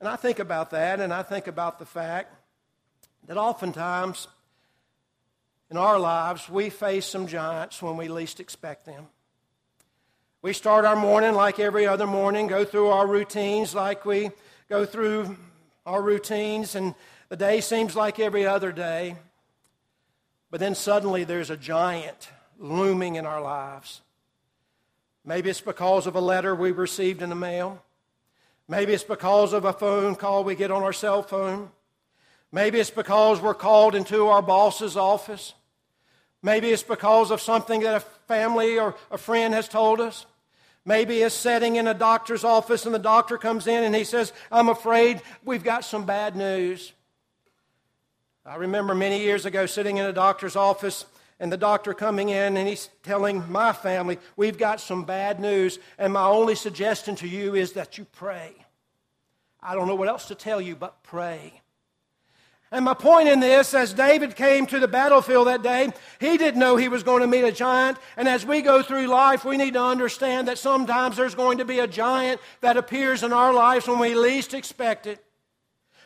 And 0.00 0.08
I 0.08 0.16
think 0.16 0.40
about 0.40 0.70
that, 0.70 0.98
and 0.98 1.14
I 1.14 1.22
think 1.22 1.46
about 1.46 1.78
the 1.78 1.86
fact 1.86 2.34
that 3.28 3.36
oftentimes 3.36 4.26
in 5.70 5.76
our 5.76 5.96
lives 5.96 6.48
we 6.48 6.70
face 6.70 7.06
some 7.06 7.28
giants 7.28 7.80
when 7.80 7.96
we 7.96 8.08
least 8.08 8.40
expect 8.40 8.84
them. 8.84 9.06
We 10.44 10.52
start 10.52 10.84
our 10.84 10.96
morning 10.96 11.34
like 11.34 11.60
every 11.60 11.86
other 11.86 12.04
morning, 12.04 12.48
go 12.48 12.64
through 12.64 12.88
our 12.88 13.06
routines 13.06 13.76
like 13.76 14.04
we 14.04 14.32
go 14.68 14.84
through 14.84 15.36
our 15.86 16.02
routines, 16.02 16.74
and 16.74 16.96
the 17.28 17.36
day 17.36 17.60
seems 17.60 17.94
like 17.94 18.18
every 18.18 18.44
other 18.44 18.72
day. 18.72 19.14
But 20.50 20.58
then 20.58 20.74
suddenly 20.74 21.22
there's 21.22 21.50
a 21.50 21.56
giant 21.56 22.28
looming 22.58 23.14
in 23.14 23.24
our 23.24 23.40
lives. 23.40 24.00
Maybe 25.24 25.48
it's 25.48 25.60
because 25.60 26.08
of 26.08 26.16
a 26.16 26.20
letter 26.20 26.56
we 26.56 26.72
received 26.72 27.22
in 27.22 27.28
the 27.28 27.36
mail. 27.36 27.80
Maybe 28.66 28.94
it's 28.94 29.04
because 29.04 29.52
of 29.52 29.64
a 29.64 29.72
phone 29.72 30.16
call 30.16 30.42
we 30.42 30.56
get 30.56 30.72
on 30.72 30.82
our 30.82 30.92
cell 30.92 31.22
phone. 31.22 31.70
Maybe 32.50 32.80
it's 32.80 32.90
because 32.90 33.40
we're 33.40 33.54
called 33.54 33.94
into 33.94 34.26
our 34.26 34.42
boss's 34.42 34.96
office. 34.96 35.54
Maybe 36.42 36.70
it's 36.70 36.82
because 36.82 37.30
of 37.30 37.40
something 37.40 37.82
that 37.82 37.94
a 37.94 38.00
family 38.26 38.76
or 38.76 38.96
a 39.12 39.18
friend 39.18 39.54
has 39.54 39.68
told 39.68 40.00
us. 40.00 40.26
Maybe 40.84 41.22
it's 41.22 41.34
sitting 41.34 41.76
in 41.76 41.86
a 41.86 41.94
doctor's 41.94 42.42
office 42.42 42.86
and 42.86 42.94
the 42.94 42.98
doctor 42.98 43.38
comes 43.38 43.66
in 43.66 43.84
and 43.84 43.94
he 43.94 44.04
says, 44.04 44.32
I'm 44.50 44.68
afraid 44.68 45.22
we've 45.44 45.62
got 45.62 45.84
some 45.84 46.04
bad 46.04 46.34
news. 46.34 46.92
I 48.44 48.56
remember 48.56 48.94
many 48.94 49.20
years 49.20 49.46
ago 49.46 49.66
sitting 49.66 49.98
in 49.98 50.06
a 50.06 50.12
doctor's 50.12 50.56
office 50.56 51.04
and 51.38 51.52
the 51.52 51.56
doctor 51.56 51.94
coming 51.94 52.30
in 52.30 52.56
and 52.56 52.68
he's 52.68 52.88
telling 53.04 53.50
my 53.50 53.72
family, 53.72 54.18
We've 54.36 54.58
got 54.58 54.80
some 54.80 55.04
bad 55.04 55.38
news, 55.38 55.78
and 55.98 56.12
my 56.12 56.26
only 56.26 56.56
suggestion 56.56 57.14
to 57.16 57.28
you 57.28 57.54
is 57.54 57.72
that 57.72 57.98
you 57.98 58.04
pray. 58.04 58.52
I 59.62 59.74
don't 59.74 59.86
know 59.86 59.94
what 59.94 60.08
else 60.08 60.26
to 60.28 60.34
tell 60.34 60.60
you, 60.60 60.74
but 60.74 61.04
pray. 61.04 61.60
And 62.72 62.86
my 62.86 62.94
point 62.94 63.28
in 63.28 63.40
this, 63.40 63.74
as 63.74 63.92
David 63.92 64.34
came 64.34 64.64
to 64.68 64.80
the 64.80 64.88
battlefield 64.88 65.46
that 65.46 65.62
day, 65.62 65.90
he 66.18 66.38
didn't 66.38 66.58
know 66.58 66.76
he 66.76 66.88
was 66.88 67.02
going 67.02 67.20
to 67.20 67.26
meet 67.26 67.44
a 67.44 67.52
giant. 67.52 67.98
And 68.16 68.26
as 68.26 68.46
we 68.46 68.62
go 68.62 68.82
through 68.82 69.08
life, 69.08 69.44
we 69.44 69.58
need 69.58 69.74
to 69.74 69.82
understand 69.82 70.48
that 70.48 70.56
sometimes 70.56 71.18
there's 71.18 71.34
going 71.34 71.58
to 71.58 71.66
be 71.66 71.80
a 71.80 71.86
giant 71.86 72.40
that 72.62 72.78
appears 72.78 73.22
in 73.22 73.30
our 73.30 73.52
lives 73.52 73.86
when 73.86 73.98
we 73.98 74.14
least 74.14 74.54
expect 74.54 75.06
it. 75.06 75.22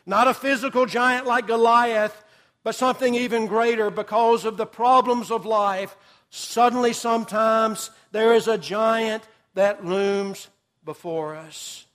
Not 0.04 0.26
a 0.26 0.34
physical 0.34 0.86
giant 0.86 1.24
like 1.24 1.46
Goliath, 1.46 2.24
but 2.64 2.74
something 2.74 3.14
even 3.14 3.46
greater 3.46 3.88
because 3.88 4.44
of 4.44 4.56
the 4.56 4.66
problems 4.66 5.30
of 5.30 5.46
life. 5.46 5.96
Suddenly, 6.30 6.94
sometimes, 6.94 7.90
there 8.10 8.34
is 8.34 8.48
a 8.48 8.58
giant 8.58 9.22
that 9.54 9.86
looms 9.86 10.48
before 10.84 11.36
us. 11.36 11.86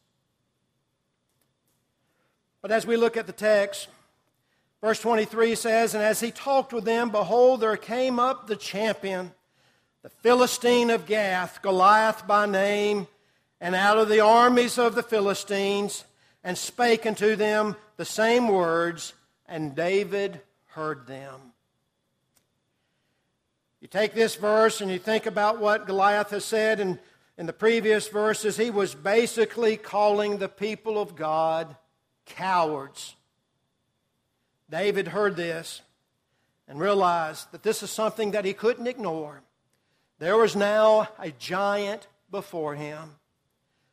But 2.62 2.72
as 2.72 2.88
we 2.88 2.96
look 2.96 3.18
at 3.18 3.28
the 3.28 3.34
text, 3.34 3.90
Verse 4.82 5.00
23 5.00 5.54
says, 5.54 5.94
And 5.94 6.04
as 6.04 6.20
he 6.20 6.32
talked 6.32 6.74
with 6.74 6.86
them, 6.86 7.12
behold, 7.12 7.62
there 7.62 7.78
came 7.78 8.20
up 8.20 8.48
the 8.48 8.56
champion, 8.56 9.32
the 10.02 10.10
Philistine 10.10 10.90
of 10.90 11.06
Gath, 11.06 11.62
Goliath 11.62 12.26
by 12.26 12.48
name, 12.48 13.08
and 13.60 13.76
out 13.76 14.00
of 14.00 14.10
the 14.10 14.22
armies 14.22 14.80
of 14.80 14.96
the 14.96 15.04
Philistines, 15.04 16.04
and 16.44 16.58
spake 16.58 17.06
unto 17.06 17.36
them 17.36 17.76
the 17.98 18.06
same 18.06 18.48
words, 18.48 19.14
and 19.48 19.76
David 19.76 20.42
heard 20.70 21.06
them. 21.06 21.40
You 23.82 23.88
take 23.88 24.14
this 24.14 24.36
verse 24.36 24.82
and 24.82 24.90
you 24.90 25.00
think 25.00 25.28
about 25.28 25.60
what 25.60 25.88
Goliath 25.88 26.32
has 26.32 26.46
said 26.46 26.80
in, 26.80 27.00
in 27.38 27.46
the 27.46 27.54
previous 27.54 28.08
verses. 28.08 28.58
He 28.58 28.70
was 28.70 28.94
basically 28.96 29.76
calling 29.78 30.38
the 30.38 30.50
people 30.50 31.00
of 31.00 31.16
God 31.16 31.76
cowards 32.26 33.16
David 34.72 35.10
heard 35.10 35.36
this 35.36 35.82
and 36.68 36.80
realized 36.80 37.52
that 37.52 37.62
this 37.62 37.84
is 37.84 37.92
something 37.92 38.32
that 38.32 38.46
he 38.46 38.54
couldn't 38.54 38.88
ignore. 38.88 39.42
There 40.18 40.38
was 40.38 40.56
now 40.56 41.10
a 41.20 41.32
giant 41.32 42.08
before 42.32 42.76
him. 42.76 43.18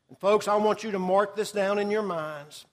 And 0.09 0.19
folks, 0.19 0.47
I 0.47 0.55
want 0.57 0.85
you 0.85 0.93
to 0.93 0.99
mark 0.99 1.35
this 1.35 1.51
down 1.51 1.81
in 1.81 1.91
your 1.91 2.03
minds. 2.03 2.65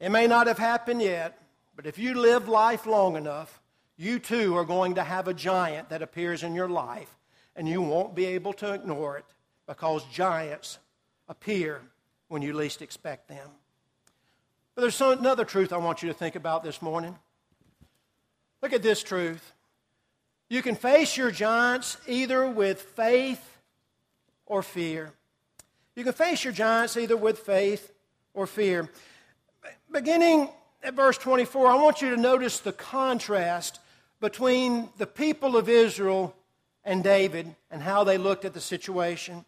It 0.00 0.10
may 0.10 0.26
not 0.26 0.48
have 0.48 0.58
happened 0.58 1.00
yet, 1.00 1.40
but 1.76 1.86
if 1.86 1.98
you 1.98 2.14
live 2.14 2.48
life 2.48 2.86
long 2.86 3.16
enough, 3.16 3.60
you 3.96 4.18
too 4.18 4.56
are 4.56 4.64
going 4.64 4.96
to 4.96 5.04
have 5.04 5.28
a 5.28 5.34
giant 5.34 5.90
that 5.90 6.02
appears 6.02 6.42
in 6.42 6.54
your 6.54 6.68
life, 6.68 7.16
and 7.54 7.68
you 7.68 7.82
won't 7.82 8.14
be 8.14 8.26
able 8.26 8.52
to 8.54 8.72
ignore 8.72 9.16
it 9.16 9.24
because 9.66 10.04
giants 10.06 10.78
appear 11.28 11.82
when 12.26 12.42
you 12.42 12.52
least 12.52 12.82
expect 12.82 13.28
them. 13.28 13.48
But 14.74 14.82
there's 14.82 15.00
another 15.00 15.44
truth 15.44 15.72
I 15.72 15.78
want 15.78 16.02
you 16.02 16.08
to 16.08 16.14
think 16.14 16.34
about 16.36 16.64
this 16.64 16.82
morning. 16.82 17.16
Look 18.62 18.72
at 18.72 18.82
this 18.82 19.02
truth. 19.02 19.52
You 20.48 20.62
can 20.62 20.74
face 20.74 21.16
your 21.16 21.30
giants 21.30 21.98
either 22.06 22.48
with 22.48 22.80
faith 22.80 23.58
or 24.46 24.62
fear. 24.62 25.12
You 25.94 26.04
can 26.04 26.12
face 26.12 26.44
your 26.44 26.52
giants 26.52 26.96
either 26.96 27.16
with 27.16 27.40
faith 27.40 27.92
or 28.34 28.46
fear. 28.46 28.88
Beginning 29.90 30.48
at 30.82 30.94
verse 30.94 31.18
24, 31.18 31.66
I 31.66 31.74
want 31.74 32.00
you 32.02 32.10
to 32.10 32.16
notice 32.16 32.60
the 32.60 32.72
contrast 32.72 33.80
between 34.20 34.88
the 34.96 35.06
people 35.06 35.56
of 35.56 35.68
Israel 35.68 36.34
and 36.84 37.04
David 37.04 37.54
and 37.70 37.82
how 37.82 38.04
they 38.04 38.16
looked 38.18 38.44
at 38.44 38.54
the 38.54 38.60
situation. 38.60 39.44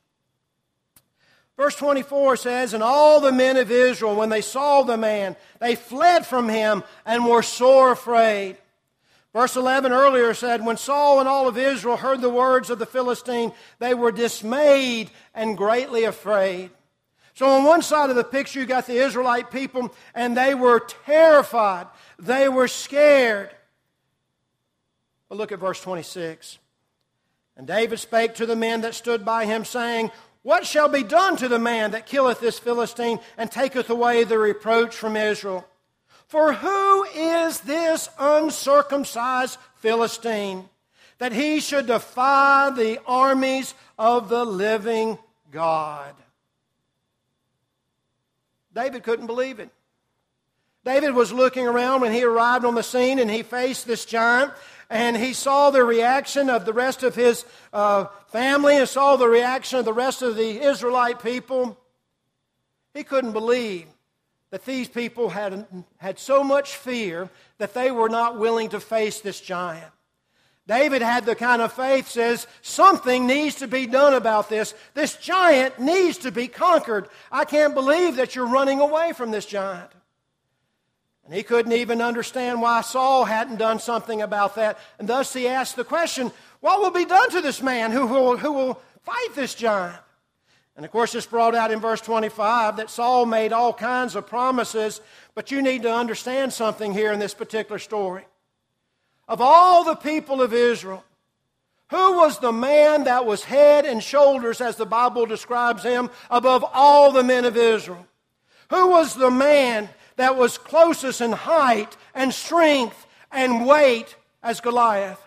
Verse 1.56 1.76
24 1.76 2.36
says, 2.36 2.74
And 2.74 2.82
all 2.82 3.20
the 3.20 3.32
men 3.32 3.56
of 3.56 3.70
Israel, 3.70 4.16
when 4.16 4.28
they 4.28 4.40
saw 4.40 4.82
the 4.82 4.96
man, 4.96 5.36
they 5.60 5.74
fled 5.74 6.26
from 6.26 6.48
him 6.48 6.82
and 7.04 7.26
were 7.26 7.42
sore 7.42 7.92
afraid. 7.92 8.56
Verse 9.32 9.54
11 9.54 9.92
earlier 9.92 10.34
said, 10.34 10.64
When 10.64 10.76
Saul 10.76 11.20
and 11.20 11.28
all 11.28 11.46
of 11.46 11.56
Israel 11.56 11.96
heard 11.96 12.20
the 12.20 12.30
words 12.30 12.68
of 12.68 12.78
the 12.78 12.87
Philistine, 12.87 13.52
they 13.78 13.94
were 13.94 14.10
dismayed 14.10 15.10
and 15.34 15.56
greatly 15.56 16.04
afraid. 16.04 16.70
So, 17.34 17.46
on 17.46 17.64
one 17.64 17.82
side 17.82 18.10
of 18.10 18.16
the 18.16 18.25
picture, 18.25 18.60
you 18.60 18.66
got 18.66 18.87
the 18.87 18.99
Israelite 18.99 19.50
people, 19.50 19.94
and 20.14 20.37
they 20.37 20.54
were 20.54 20.80
terrified. 20.80 21.87
They 22.18 22.49
were 22.49 22.68
scared. 22.68 23.50
But 25.28 25.38
look 25.38 25.52
at 25.52 25.60
verse 25.60 25.80
26. 25.80 26.58
And 27.56 27.66
David 27.66 28.00
spake 28.00 28.34
to 28.34 28.46
the 28.46 28.56
men 28.56 28.80
that 28.80 28.94
stood 28.94 29.25
by 29.25 29.46
him, 29.46 29.64
saying, 29.64 30.10
What 30.42 30.66
shall 30.66 30.88
be 30.88 31.04
done 31.04 31.37
to 31.37 31.46
the 31.46 31.58
man 31.58 31.92
that 31.92 32.06
killeth 32.06 32.40
this 32.40 32.58
Philistine 32.58 33.20
and 33.38 33.50
taketh 33.50 33.90
away 33.90 34.25
the 34.25 34.38
reproach 34.38 34.96
from 34.96 35.16
Israel? 35.16 35.64
For 36.30 36.52
who 36.52 37.02
is 37.12 37.58
this 37.62 38.08
uncircumcised 38.16 39.58
Philistine 39.80 40.68
that 41.18 41.32
he 41.32 41.58
should 41.58 41.88
defy 41.88 42.70
the 42.70 43.00
armies 43.04 43.75
of 43.99 44.28
the 44.28 44.44
living 44.44 45.18
God? 45.50 46.14
David 48.72 49.02
couldn't 49.02 49.26
believe 49.26 49.58
it. 49.58 49.70
David 50.84 51.14
was 51.14 51.32
looking 51.32 51.66
around 51.66 52.02
when 52.02 52.12
he 52.12 52.22
arrived 52.22 52.64
on 52.64 52.76
the 52.76 52.84
scene 52.84 53.18
and 53.18 53.28
he 53.28 53.42
faced 53.42 53.88
this 53.88 54.04
giant 54.04 54.52
and 54.88 55.16
he 55.16 55.32
saw 55.32 55.70
the 55.70 55.82
reaction 55.82 56.49
of 56.49 56.64
the 56.64 56.72
rest 56.72 57.02
of 57.02 57.16
his 57.16 57.44
uh, 57.72 58.04
family 58.28 58.76
and 58.76 58.88
saw 58.88 59.16
the 59.16 59.28
reaction 59.28 59.80
of 59.80 59.84
the 59.84 59.92
rest 59.92 60.22
of 60.22 60.37
the 60.37 60.62
Israelite 60.62 61.20
people. 61.25 61.76
He 62.94 63.02
couldn't 63.02 63.32
believe 63.32 63.88
that 64.50 64.64
these 64.64 64.88
people 64.88 65.30
had, 65.30 65.66
had 65.99 66.19
so 66.19 66.42
much 66.42 66.76
fear 66.76 67.28
that 67.59 67.75
they 67.75 67.90
were 67.90 68.09
not 68.09 68.38
willing 68.38 68.69
to 68.71 68.80
face 68.80 69.21
this 69.21 69.40
giant. 69.40 69.92
David 70.66 71.02
had 71.02 71.26
the 71.26 71.35
kind 71.35 71.62
of 71.62 71.73
faith 71.73 72.09
says 72.09 72.47
something 72.62 73.26
needs 73.26 73.57
to 73.57 73.66
be 73.66 73.87
done 73.87 74.14
about 74.14 74.49
this. 74.49 74.75
This 74.95 75.16
giant 75.16 75.80
needs 75.80 76.19
to 76.19 76.30
be 76.30 76.47
conquered. 76.47 77.09
I 77.33 77.45
can't 77.45 77.75
believe 77.75 78.16
that 78.16 78.37
you're 78.37 78.47
running 78.47 78.80
away 78.80 79.12
from 79.12 79.30
this 79.30 79.47
giant. 79.47 79.90
And 81.25 81.35
he 81.35 81.42
couldn't 81.42 81.73
even 81.73 82.00
understand 82.00 82.61
why 82.61 82.83
Saul 82.83 83.25
hadn't 83.25 83.57
done 83.57 83.78
something 83.78 84.23
about 84.23 84.57
that. 84.57 84.78
And 84.99 85.09
thus 85.09 85.33
he 85.33 85.49
asked 85.49 85.76
the 85.76 85.85
question 85.85 86.33
what 86.61 86.80
will 86.80 86.90
be 86.90 87.04
done 87.04 87.30
to 87.30 87.40
this 87.40 87.62
man 87.62 87.90
who 87.90 88.07
will, 88.07 88.37
who 88.37 88.52
will 88.52 88.80
fight 89.02 89.28
this 89.35 89.54
giant? 89.54 90.00
And 90.80 90.87
of 90.87 90.92
course, 90.92 91.14
it's 91.14 91.26
brought 91.26 91.54
out 91.54 91.70
in 91.70 91.78
verse 91.78 92.00
25 92.00 92.78
that 92.78 92.88
Saul 92.88 93.26
made 93.26 93.52
all 93.52 93.75
kinds 93.75 94.16
of 94.16 94.26
promises, 94.26 95.02
but 95.34 95.50
you 95.50 95.60
need 95.60 95.82
to 95.82 95.92
understand 95.92 96.54
something 96.54 96.94
here 96.94 97.12
in 97.12 97.18
this 97.18 97.34
particular 97.34 97.78
story. 97.78 98.25
Of 99.28 99.42
all 99.42 99.84
the 99.84 99.94
people 99.94 100.40
of 100.40 100.54
Israel, 100.54 101.04
who 101.90 102.16
was 102.16 102.38
the 102.38 102.50
man 102.50 103.04
that 103.04 103.26
was 103.26 103.44
head 103.44 103.84
and 103.84 104.02
shoulders, 104.02 104.62
as 104.62 104.76
the 104.76 104.87
Bible 104.87 105.26
describes 105.26 105.82
him, 105.82 106.08
above 106.30 106.64
all 106.73 107.12
the 107.12 107.25
men 107.25 107.45
of 107.45 107.58
Israel? 107.58 108.06
Who 108.71 108.88
was 108.88 109.14
the 109.14 109.30
man 109.30 109.90
that 110.16 110.38
was 110.38 110.56
closest 110.56 111.21
in 111.21 111.32
height 111.32 111.95
and 112.14 112.32
strength 112.32 113.06
and 113.30 113.66
weight 113.66 114.16
as 114.43 114.62
Goliath? 114.62 115.23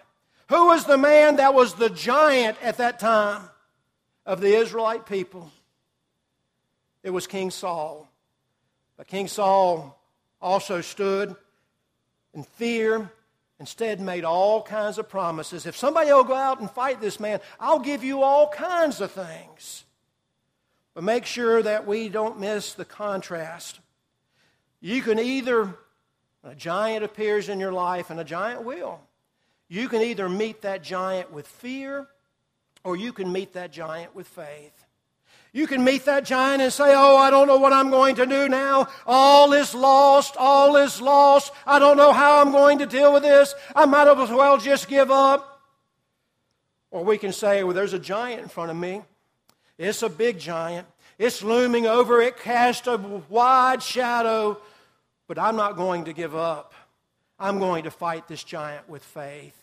Who 0.49 0.65
was 0.65 0.85
the 0.85 0.97
man 0.97 1.35
that 1.35 1.53
was 1.53 1.75
the 1.75 1.91
giant 1.91 2.57
at 2.63 2.77
that 2.77 2.97
time 2.99 3.51
of 4.25 4.41
the 4.41 4.55
Israelite 4.55 5.05
people? 5.05 5.51
It 7.03 7.11
was 7.11 7.27
King 7.27 7.51
Saul. 7.51 8.09
But 8.97 9.07
King 9.07 9.27
Saul 9.27 9.99
also 10.41 10.81
stood 10.81 11.35
in 12.33 12.43
fear, 12.43 13.11
instead 13.59 13.99
made 13.99 14.23
all 14.23 14.61
kinds 14.61 14.97
of 14.97 15.09
promises. 15.09 15.65
If 15.65 15.75
somebody 15.77 16.11
will 16.11 16.23
go 16.23 16.35
out 16.35 16.59
and 16.59 16.69
fight 16.69 17.01
this 17.01 17.19
man, 17.19 17.39
I'll 17.59 17.79
give 17.79 18.03
you 18.03 18.23
all 18.23 18.49
kinds 18.49 19.01
of 19.01 19.11
things. 19.11 19.83
But 20.93 21.03
make 21.03 21.25
sure 21.25 21.61
that 21.61 21.87
we 21.87 22.09
don't 22.09 22.39
miss 22.39 22.73
the 22.73 22.85
contrast 22.85 23.79
you 24.83 25.01
can 25.01 25.17
either, 25.17 25.73
a 26.43 26.53
giant 26.55 27.05
appears 27.05 27.47
in 27.47 27.57
your 27.57 27.71
life, 27.71 28.09
and 28.09 28.19
a 28.19 28.25
giant 28.25 28.65
will. 28.65 28.99
You 29.69 29.87
can 29.87 30.01
either 30.01 30.27
meet 30.27 30.63
that 30.63 30.83
giant 30.83 31.31
with 31.31 31.47
fear, 31.47 32.05
or 32.83 32.95
you 32.95 33.13
can 33.13 33.31
meet 33.31 33.53
that 33.53 33.71
giant 33.71 34.15
with 34.15 34.27
faith. 34.27 34.85
You 35.51 35.67
can 35.67 35.83
meet 35.83 36.05
that 36.05 36.25
giant 36.25 36.61
and 36.61 36.73
say, 36.73 36.93
Oh, 36.95 37.15
I 37.15 37.29
don't 37.29 37.47
know 37.47 37.57
what 37.57 37.73
I'm 37.73 37.89
going 37.89 38.15
to 38.15 38.25
do 38.25 38.49
now. 38.49 38.87
All 39.05 39.53
is 39.53 39.75
lost. 39.75 40.35
All 40.37 40.75
is 40.77 40.99
lost. 40.99 41.51
I 41.67 41.77
don't 41.79 41.97
know 41.97 42.11
how 42.11 42.41
I'm 42.41 42.51
going 42.51 42.79
to 42.79 42.85
deal 42.85 43.13
with 43.13 43.23
this. 43.23 43.53
I 43.75 43.85
might 43.85 44.07
as 44.07 44.29
well 44.29 44.57
just 44.57 44.87
give 44.87 45.11
up. 45.11 45.61
Or 46.89 47.03
we 47.03 47.17
can 47.17 47.33
say, 47.33 47.63
Well, 47.63 47.73
there's 47.73 47.93
a 47.93 47.99
giant 47.99 48.41
in 48.41 48.47
front 48.47 48.71
of 48.71 48.77
me. 48.77 49.03
It's 49.77 50.01
a 50.01 50.09
big 50.09 50.39
giant. 50.39 50.87
It's 51.19 51.43
looming 51.43 51.85
over. 51.85 52.19
It 52.21 52.37
casts 52.37 52.87
a 52.87 52.97
wide 53.29 53.83
shadow 53.83 54.59
but 55.27 55.39
I'm 55.39 55.55
not 55.55 55.75
going 55.75 56.05
to 56.05 56.13
give 56.13 56.35
up. 56.35 56.73
I'm 57.39 57.59
going 57.59 57.85
to 57.85 57.91
fight 57.91 58.27
this 58.27 58.43
giant 58.43 58.87
with 58.89 59.03
faith. 59.03 59.57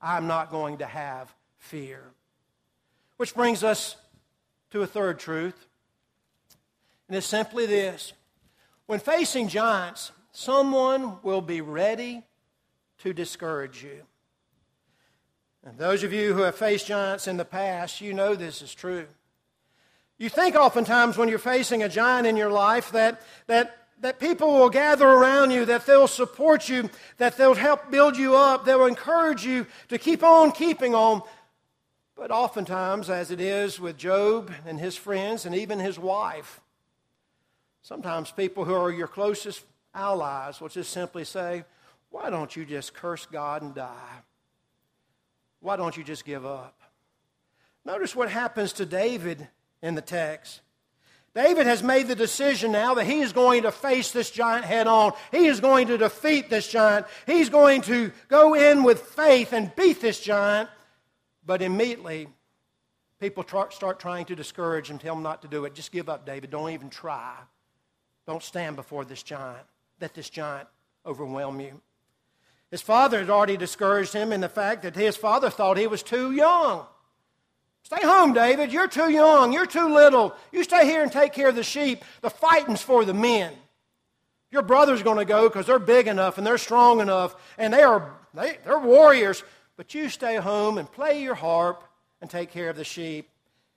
I'm 0.00 0.26
not 0.26 0.50
going 0.50 0.78
to 0.78 0.86
have 0.86 1.32
fear. 1.58 2.02
Which 3.22 3.36
brings 3.36 3.62
us 3.62 3.94
to 4.72 4.82
a 4.82 4.86
third 4.88 5.20
truth, 5.20 5.68
and 7.06 7.16
it's 7.16 7.24
simply 7.24 7.66
this 7.66 8.14
when 8.86 8.98
facing 8.98 9.46
giants, 9.46 10.10
someone 10.32 11.18
will 11.22 11.40
be 11.40 11.60
ready 11.60 12.24
to 12.98 13.12
discourage 13.12 13.84
you. 13.84 14.02
And 15.62 15.78
those 15.78 16.02
of 16.02 16.12
you 16.12 16.34
who 16.34 16.40
have 16.40 16.56
faced 16.56 16.88
giants 16.88 17.28
in 17.28 17.36
the 17.36 17.44
past, 17.44 18.00
you 18.00 18.12
know 18.12 18.34
this 18.34 18.60
is 18.60 18.74
true. 18.74 19.06
You 20.18 20.28
think 20.28 20.56
oftentimes 20.56 21.16
when 21.16 21.28
you're 21.28 21.38
facing 21.38 21.84
a 21.84 21.88
giant 21.88 22.26
in 22.26 22.36
your 22.36 22.50
life 22.50 22.90
that, 22.90 23.22
that 23.46 23.82
that 24.02 24.18
people 24.18 24.54
will 24.54 24.68
gather 24.68 25.06
around 25.06 25.52
you, 25.52 25.64
that 25.64 25.86
they'll 25.86 26.08
support 26.08 26.68
you, 26.68 26.90
that 27.18 27.36
they'll 27.36 27.54
help 27.54 27.88
build 27.88 28.16
you 28.16 28.34
up, 28.34 28.64
they'll 28.64 28.86
encourage 28.86 29.46
you 29.46 29.64
to 29.88 29.96
keep 29.96 30.24
on 30.24 30.50
keeping 30.50 30.92
on. 30.92 31.22
But 32.22 32.30
oftentimes, 32.30 33.10
as 33.10 33.32
it 33.32 33.40
is 33.40 33.80
with 33.80 33.96
Job 33.96 34.52
and 34.64 34.78
his 34.78 34.96
friends 34.96 35.44
and 35.44 35.56
even 35.56 35.80
his 35.80 35.98
wife, 35.98 36.60
sometimes 37.82 38.30
people 38.30 38.64
who 38.64 38.74
are 38.74 38.92
your 38.92 39.08
closest 39.08 39.64
allies 39.92 40.60
will 40.60 40.68
just 40.68 40.92
simply 40.92 41.24
say, 41.24 41.64
Why 42.10 42.30
don't 42.30 42.54
you 42.54 42.64
just 42.64 42.94
curse 42.94 43.26
God 43.26 43.62
and 43.62 43.74
die? 43.74 44.20
Why 45.58 45.74
don't 45.74 45.96
you 45.96 46.04
just 46.04 46.24
give 46.24 46.46
up? 46.46 46.80
Notice 47.84 48.14
what 48.14 48.30
happens 48.30 48.72
to 48.74 48.86
David 48.86 49.48
in 49.82 49.96
the 49.96 50.00
text. 50.00 50.60
David 51.34 51.66
has 51.66 51.82
made 51.82 52.06
the 52.06 52.14
decision 52.14 52.70
now 52.70 52.94
that 52.94 53.06
he 53.06 53.18
is 53.18 53.32
going 53.32 53.64
to 53.64 53.72
face 53.72 54.12
this 54.12 54.30
giant 54.30 54.64
head 54.64 54.86
on. 54.86 55.12
He 55.32 55.46
is 55.46 55.58
going 55.58 55.88
to 55.88 55.98
defeat 55.98 56.50
this 56.50 56.68
giant. 56.68 57.04
He's 57.26 57.48
going 57.48 57.82
to 57.82 58.12
go 58.28 58.54
in 58.54 58.84
with 58.84 59.00
faith 59.00 59.52
and 59.52 59.74
beat 59.74 60.00
this 60.00 60.20
giant. 60.20 60.68
But 61.44 61.62
immediately, 61.62 62.28
people 63.20 63.44
start 63.70 63.98
trying 63.98 64.26
to 64.26 64.36
discourage 64.36 64.88
him, 64.88 64.98
tell 64.98 65.16
him 65.16 65.22
not 65.22 65.42
to 65.42 65.48
do 65.48 65.64
it. 65.64 65.74
Just 65.74 65.92
give 65.92 66.08
up, 66.08 66.24
David. 66.24 66.50
Don't 66.50 66.70
even 66.70 66.90
try. 66.90 67.34
Don't 68.26 68.42
stand 68.42 68.76
before 68.76 69.04
this 69.04 69.22
giant. 69.22 69.66
Let 70.00 70.14
this 70.14 70.30
giant 70.30 70.68
overwhelm 71.04 71.60
you. 71.60 71.80
His 72.70 72.82
father 72.82 73.18
had 73.18 73.30
already 73.30 73.56
discouraged 73.56 74.12
him 74.12 74.32
in 74.32 74.40
the 74.40 74.48
fact 74.48 74.82
that 74.82 74.96
his 74.96 75.16
father 75.16 75.50
thought 75.50 75.76
he 75.76 75.86
was 75.86 76.02
too 76.02 76.32
young. 76.32 76.86
Stay 77.82 78.00
home, 78.02 78.32
David. 78.32 78.72
You're 78.72 78.88
too 78.88 79.10
young. 79.10 79.52
You're 79.52 79.66
too 79.66 79.92
little. 79.92 80.34
You 80.52 80.64
stay 80.64 80.86
here 80.86 81.02
and 81.02 81.12
take 81.12 81.32
care 81.32 81.48
of 81.48 81.56
the 81.56 81.64
sheep. 81.64 82.04
The 82.20 82.30
fighting's 82.30 82.80
for 82.80 83.04
the 83.04 83.12
men. 83.12 83.52
Your 84.50 84.62
brother's 84.62 85.02
going 85.02 85.18
to 85.18 85.24
go 85.24 85.48
because 85.48 85.66
they're 85.66 85.78
big 85.78 86.06
enough 86.06 86.38
and 86.38 86.46
they're 86.46 86.58
strong 86.58 87.00
enough 87.00 87.34
and 87.58 87.72
they 87.72 87.82
are 87.82 88.14
they, 88.34 88.58
they're 88.64 88.78
warriors. 88.78 89.42
But 89.82 89.94
you 89.94 90.08
stay 90.10 90.36
home 90.36 90.78
and 90.78 90.88
play 90.88 91.24
your 91.24 91.34
harp 91.34 91.82
and 92.20 92.30
take 92.30 92.52
care 92.52 92.70
of 92.70 92.76
the 92.76 92.84
sheep. 92.84 93.28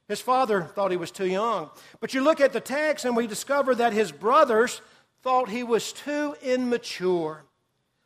His 0.08 0.22
father 0.22 0.62
thought 0.62 0.92
he 0.92 0.98
was 0.98 1.10
too 1.10 1.26
young. 1.26 1.72
But 2.00 2.14
you 2.14 2.22
look 2.22 2.40
at 2.40 2.54
the 2.54 2.60
text 2.60 3.06
and 3.06 3.16
we 3.16 3.26
discover 3.26 3.74
that 3.74 3.92
his 3.92 4.12
brothers 4.12 4.82
thought 5.24 5.50
he 5.50 5.64
was 5.64 5.92
too 5.92 6.36
immature. 6.44 7.42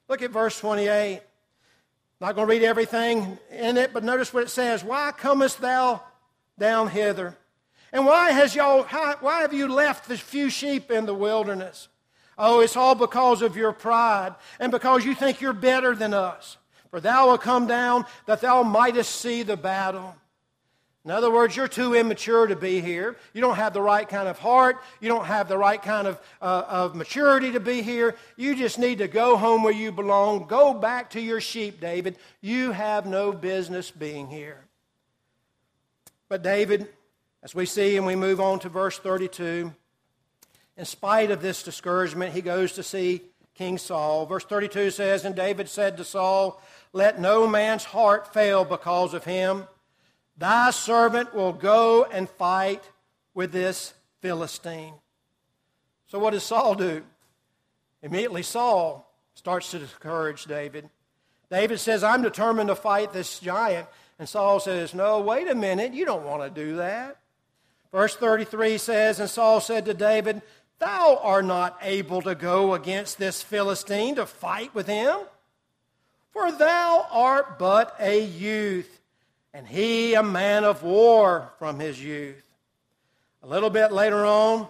Look 0.08 0.22
at 0.22 0.32
verse 0.32 0.58
28. 0.62 1.20
Not 2.22 2.36
going 2.36 2.48
to 2.48 2.54
read 2.54 2.64
everything 2.64 3.38
in 3.52 3.76
it, 3.76 3.92
but 3.92 4.06
notice 4.06 4.34
what 4.34 4.44
it 4.44 4.50
says. 4.50 4.82
Why 4.82 5.12
comest 5.12 5.60
thou 5.60 6.02
down 6.58 6.88
hither? 6.88 7.36
And 7.92 8.06
why 8.06 8.32
has 8.32 8.56
y'all, 8.56 8.84
why 8.84 9.42
have 9.42 9.54
you 9.54 9.68
left 9.68 10.08
the 10.08 10.18
few 10.18 10.50
sheep 10.50 10.90
in 10.90 11.06
the 11.06 11.14
wilderness? 11.14 11.90
Oh, 12.38 12.62
it's 12.62 12.78
all 12.78 12.96
because 12.96 13.42
of 13.42 13.58
your 13.58 13.74
pride 13.74 14.36
and 14.58 14.72
because 14.72 15.04
you 15.04 15.16
think 15.16 15.42
you're 15.42 15.52
better 15.52 15.94
than 15.94 16.14
us. 16.14 16.56
For 16.92 17.00
thou 17.00 17.28
wilt 17.28 17.42
come 17.42 17.68
down 17.68 18.06
that 18.26 18.42
thou 18.42 18.64
mightest 18.64 19.16
see 19.16 19.44
the 19.44 19.58
battle. 19.58 20.16
In 21.06 21.12
other 21.12 21.32
words, 21.32 21.56
you're 21.56 21.68
too 21.68 21.96
immature 21.96 22.46
to 22.48 22.56
be 22.56 22.82
here. 22.82 23.16
You 23.34 23.42
don't 23.42 23.56
have 23.56 23.74
the 23.74 23.82
right 23.82 24.08
kind 24.08 24.28
of 24.28 24.38
heart. 24.38 24.78
You 25.00 25.08
don't 25.08 25.26
have 25.26 25.48
the 25.48 25.58
right 25.58 25.82
kind 25.82 26.08
of, 26.08 26.20
uh, 26.42 26.64
of 26.68 26.96
maturity 26.96 27.54
to 27.54 27.60
be 27.60 27.82
here. 27.82 28.16
You 28.36 28.54
just 28.54 28.78
need 28.78 28.98
to 28.98 29.08
go 29.08 29.38
home 29.38 29.64
where 29.64 29.74
you 29.74 29.92
belong. 29.92 30.48
Go 30.48 30.74
back 30.74 31.12
to 31.12 31.22
your 31.22 31.40
sheep, 31.40 31.80
David. 31.80 32.18
You 32.42 32.74
have 32.74 33.06
no 33.06 33.32
business 33.32 33.92
being 33.92 34.28
here. 34.28 34.66
But 36.28 36.44
David, 36.44 36.88
as 37.42 37.56
we 37.56 37.66
see 37.66 37.96
and 37.96 38.06
we 38.06 38.16
move 38.16 38.42
on 38.42 38.60
to 38.60 38.70
verse 38.70 39.00
32, 39.00 39.74
in 40.76 40.86
spite 40.86 41.32
of 41.32 41.42
this 41.42 41.64
discouragement, 41.64 42.34
he 42.34 42.42
goes 42.42 42.74
to 42.74 42.84
see 42.84 43.22
King 43.56 43.78
Saul. 43.78 44.26
Verse 44.26 44.46
32 44.46 44.92
says, 44.92 45.26
And 45.26 45.36
David 45.36 45.70
said 45.70 45.98
to 45.98 46.04
Saul, 46.04 46.62
Let 46.94 47.20
no 47.20 47.48
man's 47.48 47.84
heart 47.84 48.34
fail 48.34 48.66
because 48.66 49.14
of 49.14 49.26
him. 49.26 49.66
Thy 50.38 50.72
servant 50.72 51.34
will 51.34 51.54
go 51.54 52.06
and 52.06 52.30
fight 52.30 52.84
with 53.34 53.52
this 53.52 53.94
Philistine. 54.22 54.94
So, 56.08 56.20
what 56.20 56.32
does 56.32 56.44
Saul 56.44 56.76
do? 56.76 57.04
Immediately, 58.02 58.44
Saul 58.44 59.12
starts 59.34 59.72
to 59.72 59.80
discourage 59.80 60.46
David. 60.46 60.90
David 61.52 61.80
says, 61.80 62.04
I'm 62.04 62.22
determined 62.22 62.70
to 62.70 62.76
fight 62.76 63.12
this 63.12 63.40
giant. 63.40 63.88
And 64.18 64.28
Saul 64.28 64.60
says, 64.60 64.94
No, 64.94 65.20
wait 65.22 65.48
a 65.48 65.56
minute. 65.56 65.94
You 65.94 66.06
don't 66.06 66.26
want 66.26 66.44
to 66.44 66.50
do 66.50 66.78
that. 66.78 67.18
Verse 67.92 68.16
33 68.16 68.78
says, 68.78 69.20
And 69.20 69.30
Saul 69.30 69.60
said 69.62 69.86
to 69.86 69.94
David, 69.94 70.42
Thou 70.80 71.20
art 71.22 71.46
not 71.46 71.78
able 71.82 72.22
to 72.22 72.36
go 72.36 72.74
against 72.74 73.18
this 73.18 73.42
Philistine 73.42 74.16
to 74.16 74.26
fight 74.26 74.74
with 74.74 74.88
him, 74.88 75.18
for 76.32 76.52
thou 76.52 77.06
art 77.12 77.60
but 77.60 77.96
a 78.00 78.24
youth 78.24 79.00
and 79.54 79.68
he 79.68 80.14
a 80.14 80.24
man 80.24 80.64
of 80.64 80.84
war 80.84 81.52
from 81.60 81.80
his 81.80 82.02
youth. 82.02 82.46
A 83.44 83.48
little 83.48 83.70
bit 83.70 83.92
later 83.92 84.26
on, 84.26 84.68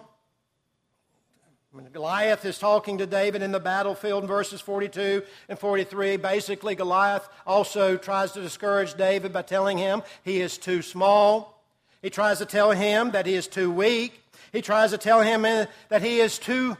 when 1.72 1.84
Goliath 1.92 2.44
is 2.44 2.58
talking 2.58 2.98
to 2.98 3.06
David 3.06 3.42
in 3.42 3.52
the 3.52 3.60
battlefield 3.60 4.24
in 4.24 4.28
verses 4.28 4.60
42 4.60 5.22
and 5.48 5.58
43, 5.58 6.16
basically 6.16 6.74
Goliath 6.74 7.28
also 7.46 7.96
tries 7.96 8.32
to 8.32 8.40
discourage 8.40 8.94
David 8.94 9.32
by 9.32 9.42
telling 9.42 9.78
him 9.78 10.02
he 10.24 10.40
is 10.40 10.58
too 10.58 10.82
small. 10.82 11.62
He 12.02 12.10
tries 12.10 12.38
to 12.38 12.46
tell 12.46 12.72
him 12.72 13.12
that 13.12 13.26
he 13.26 13.34
is 13.34 13.46
too 13.46 13.70
weak. 13.70 14.20
He 14.52 14.62
tries 14.62 14.90
to 14.90 14.98
tell 14.98 15.20
him 15.20 15.44
uh, 15.44 15.66
that 15.88 16.02
he 16.02 16.20
is 16.20 16.38
too 16.38 16.76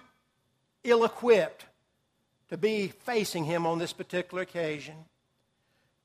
ill 0.84 1.04
equipped 1.04 1.66
to 2.48 2.56
be 2.56 2.88
facing 2.88 3.44
him 3.44 3.66
on 3.66 3.78
this 3.78 3.92
particular 3.92 4.42
occasion. 4.42 4.96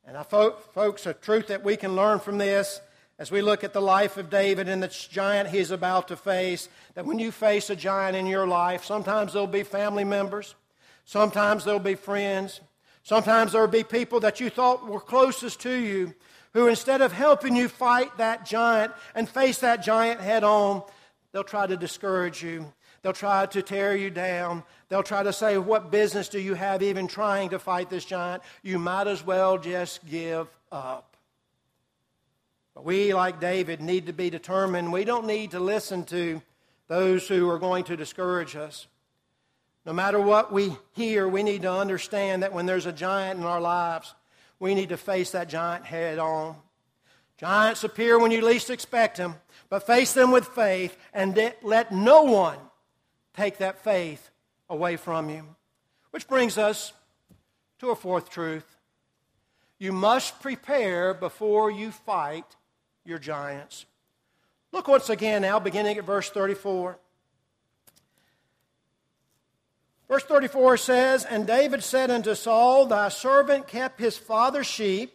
And 0.06 0.16
I, 0.16 0.24
folks, 0.24 1.06
a 1.06 1.14
truth 1.14 1.48
that 1.48 1.64
we 1.64 1.76
can 1.76 1.96
learn 1.96 2.20
from 2.20 2.38
this 2.38 2.80
as 3.18 3.32
we 3.32 3.42
look 3.42 3.64
at 3.64 3.74
the 3.74 3.82
life 3.82 4.18
of 4.18 4.30
David 4.30 4.68
and 4.68 4.84
the 4.84 4.88
giant 5.10 5.50
he's 5.50 5.72
about 5.72 6.10
to 6.10 6.16
face, 6.16 6.70
that 6.94 7.06
when 7.06 7.18
you 7.18 7.32
face 7.32 7.70
a 7.70 7.76
giant 7.76 8.16
in 8.16 8.28
your 8.28 8.46
life, 8.46 8.84
sometimes 8.84 9.34
there'll 9.34 9.48
be 9.48 9.64
family 9.64 10.04
members, 10.04 10.54
sometimes 11.06 11.64
there'll 11.64 11.80
be 11.80 11.96
friends, 11.96 12.60
sometimes 13.04 13.54
there'll 13.54 13.68
be 13.68 13.84
people 13.84 14.20
that 14.20 14.40
you 14.40 14.50
thought 14.50 14.86
were 14.86 15.00
closest 15.00 15.62
to 15.62 15.74
you 15.74 16.14
who, 16.54 16.68
instead 16.68 17.02
of 17.02 17.12
helping 17.12 17.56
you 17.56 17.68
fight 17.68 18.18
that 18.18 18.46
giant 18.46 18.94
and 19.16 19.28
face 19.28 19.60
that 19.60 19.84
giant 19.84 20.20
head 20.20 20.44
on, 20.44 20.84
they'll 21.36 21.44
try 21.44 21.68
to 21.68 21.76
discourage 21.76 22.42
you. 22.42 22.72
They'll 23.02 23.12
try 23.12 23.46
to 23.46 23.62
tear 23.62 23.94
you 23.94 24.10
down. 24.10 24.64
They'll 24.88 25.04
try 25.04 25.22
to 25.22 25.34
say, 25.34 25.58
What 25.58 25.92
business 25.92 26.30
do 26.30 26.40
you 26.40 26.54
have 26.54 26.82
even 26.82 27.08
trying 27.08 27.50
to 27.50 27.60
fight 27.60 27.90
this 27.90 28.06
giant? 28.06 28.42
You 28.64 28.80
might 28.80 29.08
as 29.08 29.22
well 29.22 29.58
just 29.58 30.08
give 30.08 30.48
up. 30.72 31.18
But 32.74 32.86
we, 32.86 33.14
like 33.14 33.42
David, 33.42 33.82
need 33.82 34.06
to 34.06 34.14
be 34.14 34.30
determined. 34.30 34.94
We 34.94 35.04
don't 35.04 35.28
need 35.28 35.52
to 35.52 35.60
listen 35.60 36.06
to 36.06 36.42
those 36.88 37.28
who 37.28 37.50
are 37.50 37.60
going 37.60 37.84
to 37.86 37.98
discourage 37.98 38.56
us. 38.56 38.88
No 39.86 39.92
matter 39.92 40.22
what 40.22 40.54
we 40.54 40.72
hear, 40.94 41.28
we 41.28 41.44
need 41.44 41.64
to 41.64 41.72
understand 41.72 42.44
that 42.44 42.54
when 42.54 42.66
there's 42.66 42.86
a 42.86 42.94
giant 42.94 43.42
in 43.42 43.46
our 43.46 43.60
lives, 43.60 44.16
we 44.58 44.74
need 44.74 44.88
to 44.90 44.98
face 44.98 45.32
that 45.32 45.50
giant 45.50 45.84
head 45.84 46.18
on. 46.18 46.56
Giants 47.38 47.84
appear 47.84 48.18
when 48.18 48.32
you 48.32 48.40
least 48.40 48.70
expect 48.70 49.18
them, 49.18 49.36
but 49.70 49.86
face 49.86 50.14
them 50.14 50.32
with 50.32 50.48
faith 50.48 50.98
and 51.14 51.38
let 51.62 51.92
no 51.92 52.24
one 52.24 52.58
take 53.36 53.58
that 53.58 53.84
faith 53.84 54.30
away 54.70 54.96
from 54.96 55.30
you. 55.30 55.44
Which 56.12 56.28
brings 56.28 56.58
us 56.58 56.94
to 57.80 57.90
a 57.90 57.96
fourth 57.96 58.30
truth. 58.30 58.66
You 59.78 59.92
must 59.92 60.42
prepare 60.42 61.14
before 61.14 61.70
you 61.70 61.92
fight 61.92 62.46
your 63.04 63.20
giants. 63.20 63.86
Look 64.72 64.88
once 64.88 65.10
again 65.10 65.42
now, 65.42 65.60
beginning 65.60 65.98
at 65.98 66.06
verse 66.06 66.30
34. 66.30 66.98
Verse 70.08 70.24
34 70.24 70.78
says, 70.78 71.26
And 71.26 71.48
David 71.48 71.84
said 71.84 72.12
unto 72.12 72.36
Saul, 72.36 72.86
Thy 72.86 73.10
servant 73.10 73.68
kept 73.68 74.00
his 74.00 74.18
father's 74.18 74.68
sheep, 74.68 75.14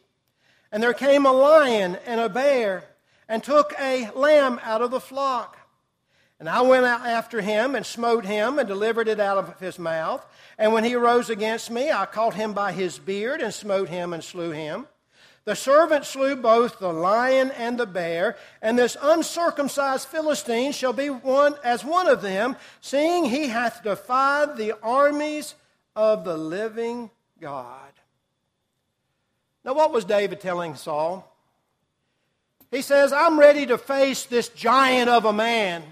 and 0.72 0.82
there 0.82 0.94
came 0.94 1.26
a 1.26 1.32
lion 1.32 1.96
and 2.06 2.20
a 2.20 2.28
bear, 2.28 2.84
and 3.30 3.44
took 3.44 3.72
a 3.78 4.10
lamb 4.10 4.60
out 4.64 4.82
of 4.82 4.90
the 4.90 5.00
flock. 5.00 5.56
And 6.40 6.48
I 6.48 6.62
went 6.62 6.84
out 6.84 7.06
after 7.06 7.40
him 7.40 7.76
and 7.76 7.86
smote 7.86 8.24
him 8.24 8.58
and 8.58 8.66
delivered 8.66 9.06
it 9.06 9.20
out 9.20 9.38
of 9.38 9.60
his 9.60 9.78
mouth. 9.78 10.26
And 10.58 10.72
when 10.72 10.82
he 10.82 10.96
arose 10.96 11.30
against 11.30 11.70
me, 11.70 11.92
I 11.92 12.06
caught 12.06 12.34
him 12.34 12.52
by 12.54 12.72
his 12.72 12.98
beard 12.98 13.40
and 13.40 13.54
smote 13.54 13.88
him 13.88 14.12
and 14.12 14.24
slew 14.24 14.50
him. 14.50 14.88
The 15.44 15.54
servant 15.54 16.06
slew 16.06 16.34
both 16.34 16.80
the 16.80 16.92
lion 16.92 17.52
and 17.52 17.78
the 17.78 17.86
bear, 17.86 18.36
and 18.60 18.78
this 18.78 18.96
uncircumcised 19.00 20.08
Philistine 20.08 20.72
shall 20.72 20.92
be 20.92 21.08
one 21.08 21.54
as 21.62 21.84
one 21.84 22.08
of 22.08 22.22
them, 22.22 22.56
seeing 22.80 23.24
he 23.24 23.48
hath 23.48 23.82
defied 23.82 24.56
the 24.56 24.74
armies 24.82 25.54
of 25.94 26.24
the 26.24 26.36
living 26.36 27.10
God. 27.40 27.92
Now, 29.64 29.74
what 29.74 29.92
was 29.92 30.04
David 30.04 30.40
telling 30.40 30.74
Saul? 30.74 31.29
He 32.70 32.82
says, 32.82 33.12
I'm 33.12 33.38
ready 33.38 33.66
to 33.66 33.78
face 33.78 34.24
this 34.24 34.48
giant 34.48 35.10
of 35.10 35.24
a 35.24 35.32
man 35.32 35.82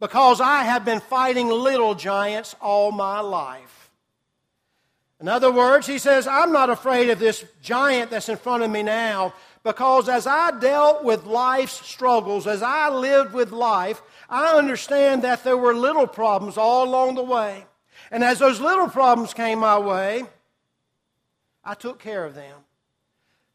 because 0.00 0.40
I 0.40 0.62
have 0.64 0.84
been 0.84 1.00
fighting 1.00 1.48
little 1.48 1.94
giants 1.94 2.54
all 2.60 2.92
my 2.92 3.20
life. 3.20 3.90
In 5.20 5.26
other 5.26 5.50
words, 5.50 5.86
he 5.86 5.98
says, 5.98 6.28
I'm 6.28 6.52
not 6.52 6.70
afraid 6.70 7.10
of 7.10 7.18
this 7.18 7.44
giant 7.60 8.10
that's 8.10 8.28
in 8.28 8.36
front 8.36 8.62
of 8.62 8.70
me 8.70 8.84
now 8.84 9.34
because 9.64 10.08
as 10.08 10.28
I 10.28 10.52
dealt 10.58 11.02
with 11.02 11.24
life's 11.24 11.84
struggles, 11.84 12.46
as 12.46 12.62
I 12.62 12.88
lived 12.90 13.32
with 13.32 13.50
life, 13.50 14.00
I 14.30 14.54
understand 14.56 15.22
that 15.22 15.42
there 15.42 15.56
were 15.56 15.74
little 15.74 16.06
problems 16.06 16.56
all 16.56 16.84
along 16.84 17.16
the 17.16 17.24
way. 17.24 17.66
And 18.12 18.22
as 18.22 18.38
those 18.38 18.60
little 18.60 18.88
problems 18.88 19.34
came 19.34 19.58
my 19.58 19.78
way, 19.78 20.24
I 21.64 21.74
took 21.74 21.98
care 21.98 22.24
of 22.24 22.36
them. 22.36 22.56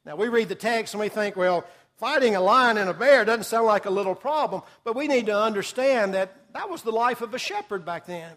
Now, 0.06 0.18
we 0.18 0.28
read 0.28 0.50
the 0.50 0.56
text 0.56 0.94
and 0.94 1.02
we 1.02 1.08
think, 1.08 1.38
well, 1.38 1.66
fighting 2.04 2.36
a 2.36 2.42
lion 2.42 2.76
and 2.76 2.90
a 2.90 2.94
bear 2.94 3.24
doesn't 3.24 3.46
sound 3.46 3.66
like 3.66 3.86
a 3.86 3.90
little 3.90 4.14
problem, 4.14 4.62
but 4.84 4.94
we 4.94 5.08
need 5.08 5.28
to 5.28 5.42
understand 5.42 6.14
that 6.14 6.36
that 6.52 6.70
was 6.70 6.82
the 6.82 6.92
life 6.92 7.22
of 7.22 7.34
a 7.34 7.40
shepherd 7.40 7.86
back 7.86 8.06
then. 8.06 8.30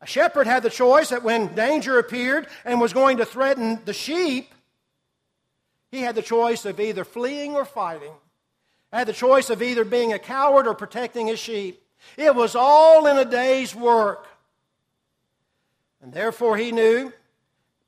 A 0.00 0.06
shepherd 0.06 0.48
had 0.48 0.64
the 0.64 0.68
choice 0.68 1.10
that 1.10 1.22
when 1.22 1.54
danger 1.54 2.00
appeared 2.00 2.48
and 2.64 2.80
was 2.80 2.92
going 2.92 3.18
to 3.18 3.24
threaten 3.24 3.78
the 3.84 3.92
sheep, 3.92 4.52
he 5.92 6.00
had 6.00 6.16
the 6.16 6.22
choice 6.22 6.64
of 6.64 6.80
either 6.80 7.04
fleeing 7.04 7.54
or 7.54 7.64
fighting. 7.64 8.10
Had 8.92 9.06
the 9.06 9.12
choice 9.12 9.48
of 9.48 9.62
either 9.62 9.84
being 9.84 10.12
a 10.12 10.18
coward 10.18 10.66
or 10.66 10.74
protecting 10.74 11.28
his 11.28 11.38
sheep. 11.38 11.80
It 12.16 12.34
was 12.34 12.56
all 12.56 13.06
in 13.06 13.16
a 13.16 13.24
day's 13.24 13.76
work. 13.76 14.26
And 16.02 16.12
therefore, 16.12 16.56
he 16.56 16.72
knew 16.72 17.12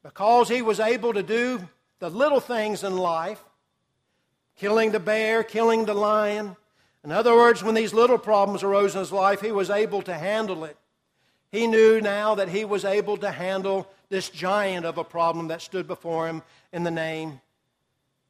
because 0.04 0.48
he 0.48 0.62
was 0.62 0.78
able 0.78 1.14
to 1.14 1.24
do 1.24 1.68
the 1.98 2.10
little 2.10 2.38
things 2.38 2.84
in 2.84 2.96
life, 2.96 3.42
killing 4.56 4.92
the 4.92 5.00
bear, 5.00 5.42
killing 5.42 5.84
the 5.84 5.94
lion. 5.94 6.56
In 7.02 7.12
other 7.12 7.34
words, 7.34 7.62
when 7.62 7.74
these 7.74 7.92
little 7.92 8.18
problems 8.18 8.62
arose 8.62 8.94
in 8.94 9.00
his 9.00 9.12
life, 9.12 9.40
he 9.40 9.52
was 9.52 9.70
able 9.70 10.02
to 10.02 10.14
handle 10.14 10.64
it. 10.64 10.76
He 11.50 11.66
knew 11.66 12.00
now 12.00 12.34
that 12.34 12.48
he 12.48 12.64
was 12.64 12.84
able 12.84 13.16
to 13.18 13.30
handle 13.30 13.88
this 14.08 14.28
giant 14.30 14.86
of 14.86 14.98
a 14.98 15.04
problem 15.04 15.48
that 15.48 15.62
stood 15.62 15.86
before 15.86 16.26
him 16.26 16.42
in 16.72 16.82
the 16.82 16.90
name 16.90 17.40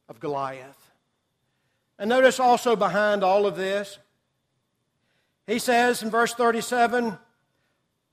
of 0.09 0.21
Goliath. 0.21 0.91
And 1.99 2.09
notice 2.09 2.41
also 2.41 2.77
behind 2.77 3.23
all 3.23 3.47
of 3.47 3.57
this, 3.57 3.99
he 5.47 5.59
says 5.59 6.03
in 6.03 6.11
verse 6.11 6.35
37 6.35 7.17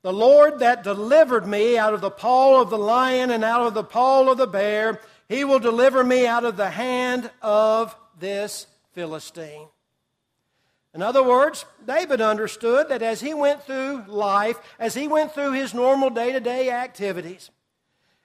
The 0.02 0.14
Lord 0.14 0.60
that 0.60 0.84
delivered 0.84 1.48
me 1.48 1.78
out 1.78 1.94
of 1.94 2.02
the 2.02 2.12
paw 2.12 2.62
of 2.62 2.70
the 2.70 2.78
lion 2.78 3.32
and 3.32 3.44
out 3.44 3.66
of 3.66 3.74
the 3.74 3.84
paw 3.84 4.30
of 4.30 4.38
the 4.38 4.48
bear, 4.48 5.00
He 5.28 5.44
will 5.44 5.60
deliver 5.60 6.04
me 6.04 6.28
out 6.28 6.46
of 6.46 6.58
the 6.58 6.70
hand 6.70 7.32
of 7.42 7.96
this 8.22 8.68
Philistine. 8.94 9.68
In 10.94 11.02
other 11.02 11.24
words, 11.24 11.66
David 11.86 12.22
understood 12.22 12.90
that 12.90 13.02
as 13.02 13.22
he 13.22 13.34
went 13.34 13.64
through 13.64 14.06
life, 14.08 14.58
as 14.80 14.94
he 14.94 15.08
went 15.08 15.34
through 15.34 15.54
his 15.54 15.74
normal 15.74 16.10
day 16.10 16.32
to 16.32 16.40
day 16.40 16.70
activities, 16.70 17.50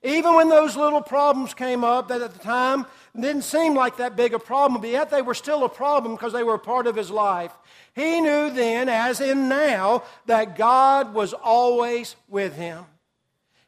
even 0.03 0.35
when 0.35 0.49
those 0.49 0.77
little 0.77 1.03
problems 1.03 1.55
came 1.55 1.83
up 1.83 2.09
that 2.09 2.23
at 2.23 2.33
the 2.33 2.39
time 2.39 2.87
didn't 3.15 3.43
seem 3.43 3.75
like 3.75 3.97
that 3.97 4.15
big 4.15 4.35
a 4.35 4.39
problem, 4.39 4.81
but 4.81 4.91
yet 4.91 5.11
they 5.11 5.23
were 5.23 5.35
still 5.35 5.65
a 5.65 5.69
problem 5.69 6.15
because 6.15 6.33
they 6.33 6.45
were 6.45 6.55
a 6.55 6.59
part 6.59 6.87
of 6.87 6.95
his 6.95 7.11
life, 7.11 7.53
he 7.95 8.21
knew 8.21 8.51
then, 8.51 8.89
as 8.89 9.21
in 9.21 9.49
now, 9.49 10.03
that 10.27 10.57
God 10.57 11.15
was 11.15 11.33
always 11.33 12.15
with 12.29 12.55
him. 12.55 12.85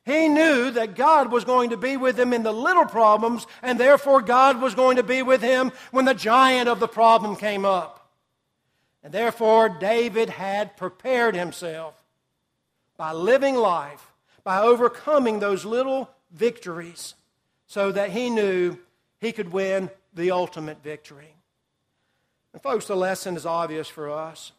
He 0.09 0.27
knew 0.27 0.71
that 0.71 0.95
God 0.95 1.31
was 1.31 1.45
going 1.45 1.69
to 1.69 1.77
be 1.77 1.99
with 1.99 2.19
him 2.19 2.33
in 2.33 2.43
the 2.43 2.51
little 2.51 2.87
problems, 2.87 3.47
and 3.63 3.79
therefore 3.79 4.23
God 4.23 4.59
was 4.59 4.75
going 4.75 4.97
to 4.97 5.03
be 5.03 5.21
with 5.21 5.43
him 5.43 5.71
when 5.91 6.07
the 6.07 6.15
giant 6.15 6.67
of 6.67 6.81
the 6.81 6.89
problem 6.89 7.37
came 7.37 7.67
up. 7.67 8.09
And 9.05 9.13
therefore, 9.13 9.69
David 9.69 10.31
had 10.31 10.79
prepared 10.79 11.35
himself 11.35 12.03
by 12.97 13.13
living 13.13 13.55
life, 13.55 14.11
by 14.45 14.63
overcoming 14.63 15.41
those 15.41 15.67
little 15.67 16.09
victories, 16.33 17.15
so 17.67 17.93
that 17.93 18.09
he 18.09 18.31
knew 18.31 18.79
he 19.21 19.31
could 19.31 19.53
win 19.53 19.91
the 20.15 20.31
ultimate 20.31 20.83
victory. 20.83 21.35
And, 22.55 22.63
folks, 22.63 22.87
the 22.87 22.97
lesson 22.97 23.37
is 23.37 23.45
obvious 23.45 23.89
for 23.89 24.09
us. 24.09 24.53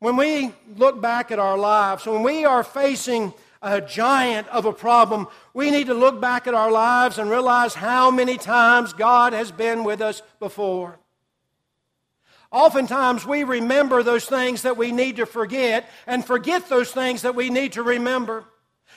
When 0.00 0.16
we 0.16 0.52
look 0.76 1.00
back 1.00 1.30
at 1.30 1.38
our 1.38 1.56
lives, 1.56 2.06
when 2.06 2.24
we 2.24 2.44
are 2.44 2.64
facing 2.64 3.32
a 3.62 3.80
giant 3.80 4.48
of 4.48 4.64
a 4.64 4.72
problem, 4.72 5.28
we 5.52 5.70
need 5.70 5.88
to 5.88 5.94
look 5.94 6.20
back 6.20 6.46
at 6.46 6.54
our 6.54 6.70
lives 6.70 7.18
and 7.18 7.30
realize 7.30 7.74
how 7.74 8.10
many 8.10 8.38
times 8.38 8.92
God 8.92 9.32
has 9.32 9.52
been 9.52 9.84
with 9.84 10.00
us 10.00 10.22
before. 10.38 10.98
Oftentimes, 12.50 13.26
we 13.26 13.44
remember 13.44 14.02
those 14.02 14.24
things 14.24 14.62
that 14.62 14.76
we 14.76 14.90
need 14.90 15.16
to 15.16 15.26
forget 15.26 15.88
and 16.06 16.24
forget 16.24 16.68
those 16.68 16.90
things 16.90 17.22
that 17.22 17.36
we 17.36 17.48
need 17.48 17.72
to 17.72 17.82
remember. 17.82 18.44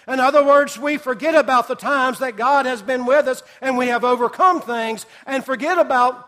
In 0.08 0.20
other 0.20 0.44
words, 0.44 0.80
we 0.80 0.98
forget 0.98 1.36
about 1.36 1.68
the 1.68 1.76
times 1.76 2.20
that 2.20 2.36
God 2.36 2.66
has 2.66 2.82
been 2.82 3.06
with 3.06 3.28
us 3.28 3.44
and 3.62 3.78
we 3.78 3.88
have 3.88 4.04
overcome 4.04 4.60
things 4.60 5.06
and 5.26 5.46
forget 5.46 5.78
about 5.78 6.28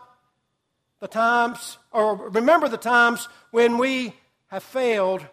the 1.00 1.08
times, 1.08 1.78
or 1.90 2.16
remember 2.16 2.68
the 2.68 2.76
times 2.76 3.28
when 3.50 3.76
we 3.76 4.14
have 4.46 4.62
failed 4.62 5.26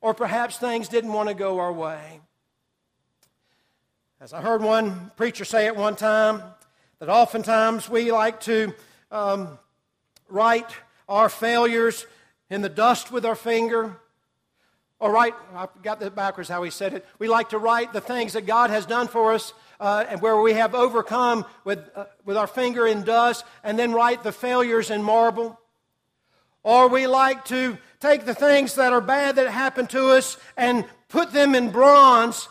or 0.00 0.14
perhaps 0.14 0.56
things 0.56 0.88
didn't 0.88 1.12
want 1.12 1.28
to 1.28 1.34
go 1.34 1.58
our 1.58 1.72
way. 1.72 2.20
As 4.22 4.34
I 4.34 4.42
heard 4.42 4.62
one 4.62 5.10
preacher 5.16 5.46
say 5.46 5.66
at 5.66 5.76
one 5.76 5.96
time, 5.96 6.42
that 6.98 7.08
oftentimes 7.08 7.88
we 7.88 8.12
like 8.12 8.38
to 8.40 8.74
um, 9.10 9.58
write 10.28 10.70
our 11.08 11.30
failures 11.30 12.04
in 12.50 12.60
the 12.60 12.68
dust 12.68 13.10
with 13.10 13.24
our 13.24 13.34
finger. 13.34 13.96
Or 14.98 15.10
write, 15.10 15.32
I 15.54 15.68
got 15.82 16.00
that 16.00 16.14
backwards 16.14 16.50
how 16.50 16.62
he 16.62 16.70
said 16.70 16.92
it. 16.92 17.06
We 17.18 17.28
like 17.28 17.48
to 17.48 17.58
write 17.58 17.94
the 17.94 18.02
things 18.02 18.34
that 18.34 18.44
God 18.44 18.68
has 18.68 18.84
done 18.84 19.08
for 19.08 19.32
us 19.32 19.54
uh, 19.80 20.04
and 20.06 20.20
where 20.20 20.38
we 20.38 20.52
have 20.52 20.74
overcome 20.74 21.46
with, 21.64 21.78
uh, 21.96 22.04
with 22.26 22.36
our 22.36 22.46
finger 22.46 22.86
in 22.86 23.04
dust 23.04 23.42
and 23.64 23.78
then 23.78 23.94
write 23.94 24.22
the 24.22 24.32
failures 24.32 24.90
in 24.90 25.02
marble. 25.02 25.58
Or 26.62 26.88
we 26.88 27.06
like 27.06 27.46
to 27.46 27.78
take 28.00 28.26
the 28.26 28.34
things 28.34 28.74
that 28.74 28.92
are 28.92 29.00
bad 29.00 29.36
that 29.36 29.48
happened 29.48 29.88
to 29.90 30.10
us 30.10 30.36
and 30.58 30.84
put 31.08 31.32
them 31.32 31.54
in 31.54 31.70
bronze 31.70 32.50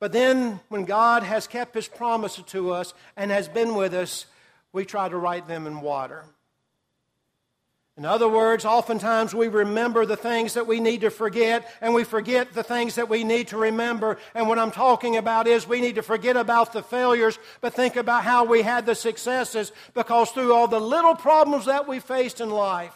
but 0.00 0.12
then, 0.12 0.60
when 0.68 0.84
God 0.84 1.22
has 1.22 1.46
kept 1.46 1.74
His 1.74 1.88
promise 1.88 2.36
to 2.36 2.72
us 2.72 2.94
and 3.16 3.30
has 3.30 3.48
been 3.48 3.74
with 3.74 3.94
us, 3.94 4.26
we 4.72 4.84
try 4.84 5.08
to 5.08 5.16
write 5.16 5.48
them 5.48 5.66
in 5.66 5.80
water. 5.80 6.24
In 7.98 8.04
other 8.04 8.28
words, 8.28 8.64
oftentimes 8.64 9.34
we 9.34 9.48
remember 9.48 10.06
the 10.06 10.16
things 10.16 10.54
that 10.54 10.68
we 10.68 10.78
need 10.78 11.00
to 11.00 11.10
forget, 11.10 11.68
and 11.80 11.92
we 11.94 12.04
forget 12.04 12.52
the 12.52 12.62
things 12.62 12.94
that 12.94 13.08
we 13.08 13.24
need 13.24 13.48
to 13.48 13.56
remember. 13.56 14.18
And 14.36 14.46
what 14.46 14.60
I'm 14.60 14.70
talking 14.70 15.16
about 15.16 15.48
is 15.48 15.66
we 15.66 15.80
need 15.80 15.96
to 15.96 16.02
forget 16.04 16.36
about 16.36 16.72
the 16.72 16.82
failures, 16.82 17.40
but 17.60 17.74
think 17.74 17.96
about 17.96 18.22
how 18.22 18.44
we 18.44 18.62
had 18.62 18.86
the 18.86 18.94
successes, 18.94 19.72
because 19.94 20.30
through 20.30 20.54
all 20.54 20.68
the 20.68 20.78
little 20.78 21.16
problems 21.16 21.64
that 21.64 21.88
we 21.88 21.98
faced 21.98 22.40
in 22.40 22.50
life, 22.50 22.94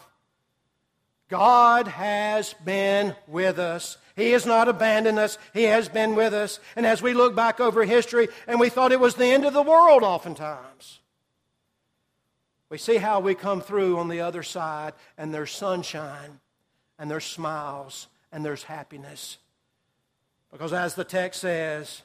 God 1.27 1.89
has 1.89 2.53
been 2.63 3.13
with 3.27 3.59
us. 3.59 3.97
He 4.15 4.31
has 4.31 4.45
not 4.45 4.67
abandoned 4.67 5.17
us. 5.17 5.37
He 5.53 5.63
has 5.63 5.89
been 5.89 6.15
with 6.15 6.33
us. 6.33 6.59
And 6.75 6.85
as 6.85 7.01
we 7.01 7.13
look 7.13 7.35
back 7.35 7.59
over 7.59 7.83
history 7.83 8.27
and 8.47 8.59
we 8.59 8.69
thought 8.69 8.91
it 8.91 8.99
was 8.99 9.15
the 9.15 9.27
end 9.27 9.45
of 9.45 9.53
the 9.53 9.63
world 9.63 10.03
oftentimes, 10.03 10.99
we 12.69 12.77
see 12.77 12.97
how 12.97 13.19
we 13.19 13.35
come 13.35 13.61
through 13.61 13.97
on 13.97 14.07
the 14.07 14.21
other 14.21 14.43
side 14.43 14.93
and 15.17 15.33
there's 15.33 15.51
sunshine 15.51 16.39
and 16.99 17.09
there's 17.09 17.25
smiles 17.25 18.07
and 18.31 18.45
there's 18.45 18.63
happiness. 18.63 19.37
Because 20.51 20.73
as 20.73 20.93
the 20.93 21.03
text 21.03 21.41
says, 21.41 22.03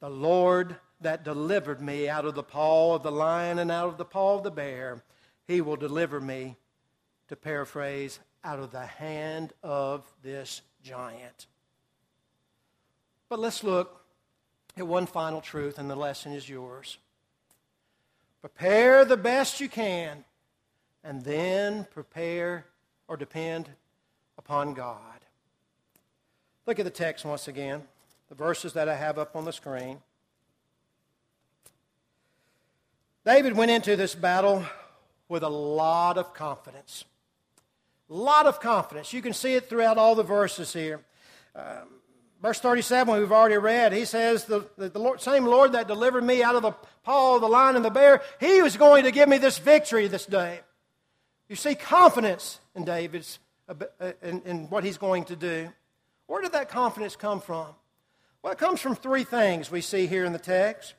the 0.00 0.10
Lord 0.10 0.76
that 1.00 1.24
delivered 1.24 1.80
me 1.80 2.08
out 2.08 2.24
of 2.24 2.34
the 2.34 2.42
paw 2.42 2.94
of 2.94 3.02
the 3.02 3.12
lion 3.12 3.58
and 3.58 3.70
out 3.70 3.88
of 3.88 3.96
the 3.96 4.04
paw 4.04 4.36
of 4.36 4.44
the 4.44 4.50
bear, 4.50 5.02
he 5.46 5.60
will 5.60 5.76
deliver 5.76 6.20
me, 6.20 6.56
to 7.28 7.36
paraphrase, 7.36 8.18
out 8.44 8.58
of 8.58 8.70
the 8.70 8.86
hand 8.86 9.52
of 9.62 10.04
this 10.22 10.62
giant. 10.86 11.46
But 13.28 13.40
let's 13.40 13.64
look 13.64 14.04
at 14.76 14.86
one 14.86 15.06
final 15.06 15.40
truth, 15.40 15.78
and 15.78 15.90
the 15.90 15.96
lesson 15.96 16.32
is 16.32 16.48
yours. 16.48 16.98
Prepare 18.40 19.04
the 19.04 19.16
best 19.16 19.60
you 19.60 19.68
can, 19.68 20.24
and 21.02 21.24
then 21.24 21.88
prepare 21.92 22.66
or 23.08 23.16
depend 23.16 23.68
upon 24.38 24.74
God. 24.74 25.00
Look 26.66 26.78
at 26.78 26.84
the 26.84 26.90
text 26.90 27.24
once 27.24 27.48
again, 27.48 27.82
the 28.28 28.36
verses 28.36 28.72
that 28.74 28.88
I 28.88 28.94
have 28.94 29.18
up 29.18 29.34
on 29.34 29.44
the 29.44 29.52
screen. 29.52 29.98
David 33.24 33.56
went 33.56 33.72
into 33.72 33.96
this 33.96 34.14
battle 34.14 34.64
with 35.28 35.42
a 35.42 35.48
lot 35.48 36.16
of 36.16 36.32
confidence. 36.32 37.04
Lot 38.08 38.46
of 38.46 38.60
confidence. 38.60 39.12
You 39.12 39.22
can 39.22 39.32
see 39.32 39.54
it 39.54 39.68
throughout 39.68 39.98
all 39.98 40.14
the 40.14 40.22
verses 40.22 40.72
here. 40.72 41.00
Um, 41.54 41.88
verse 42.40 42.60
37, 42.60 43.18
we've 43.18 43.32
already 43.32 43.56
read, 43.56 43.92
he 43.92 44.04
says, 44.04 44.44
The, 44.44 44.66
the, 44.76 44.90
the 44.90 44.98
Lord, 44.98 45.20
same 45.20 45.44
Lord 45.44 45.72
that 45.72 45.88
delivered 45.88 46.22
me 46.22 46.42
out 46.42 46.54
of 46.54 46.62
the 46.62 46.72
paw 47.02 47.36
of 47.36 47.40
the 47.40 47.48
lion 47.48 47.76
and 47.76 47.84
the 47.84 47.90
bear, 47.90 48.22
he 48.38 48.62
was 48.62 48.76
going 48.76 49.04
to 49.04 49.10
give 49.10 49.28
me 49.28 49.38
this 49.38 49.58
victory 49.58 50.06
this 50.06 50.26
day. 50.26 50.60
You 51.48 51.56
see 51.56 51.74
confidence 51.74 52.60
in 52.74 52.84
David's, 52.84 53.38
uh, 53.68 54.12
in, 54.22 54.42
in 54.42 54.70
what 54.70 54.84
he's 54.84 54.98
going 54.98 55.24
to 55.24 55.36
do. 55.36 55.72
Where 56.26 56.42
did 56.42 56.52
that 56.52 56.68
confidence 56.68 57.16
come 57.16 57.40
from? 57.40 57.68
Well, 58.42 58.52
it 58.52 58.58
comes 58.58 58.80
from 58.80 58.94
three 58.94 59.24
things 59.24 59.70
we 59.70 59.80
see 59.80 60.06
here 60.06 60.24
in 60.24 60.32
the 60.32 60.38
text. 60.38 60.94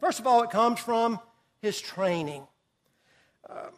First 0.00 0.18
of 0.18 0.26
all, 0.26 0.42
it 0.42 0.50
comes 0.50 0.80
from 0.80 1.18
his 1.60 1.78
training. 1.80 2.46
Um, 3.48 3.72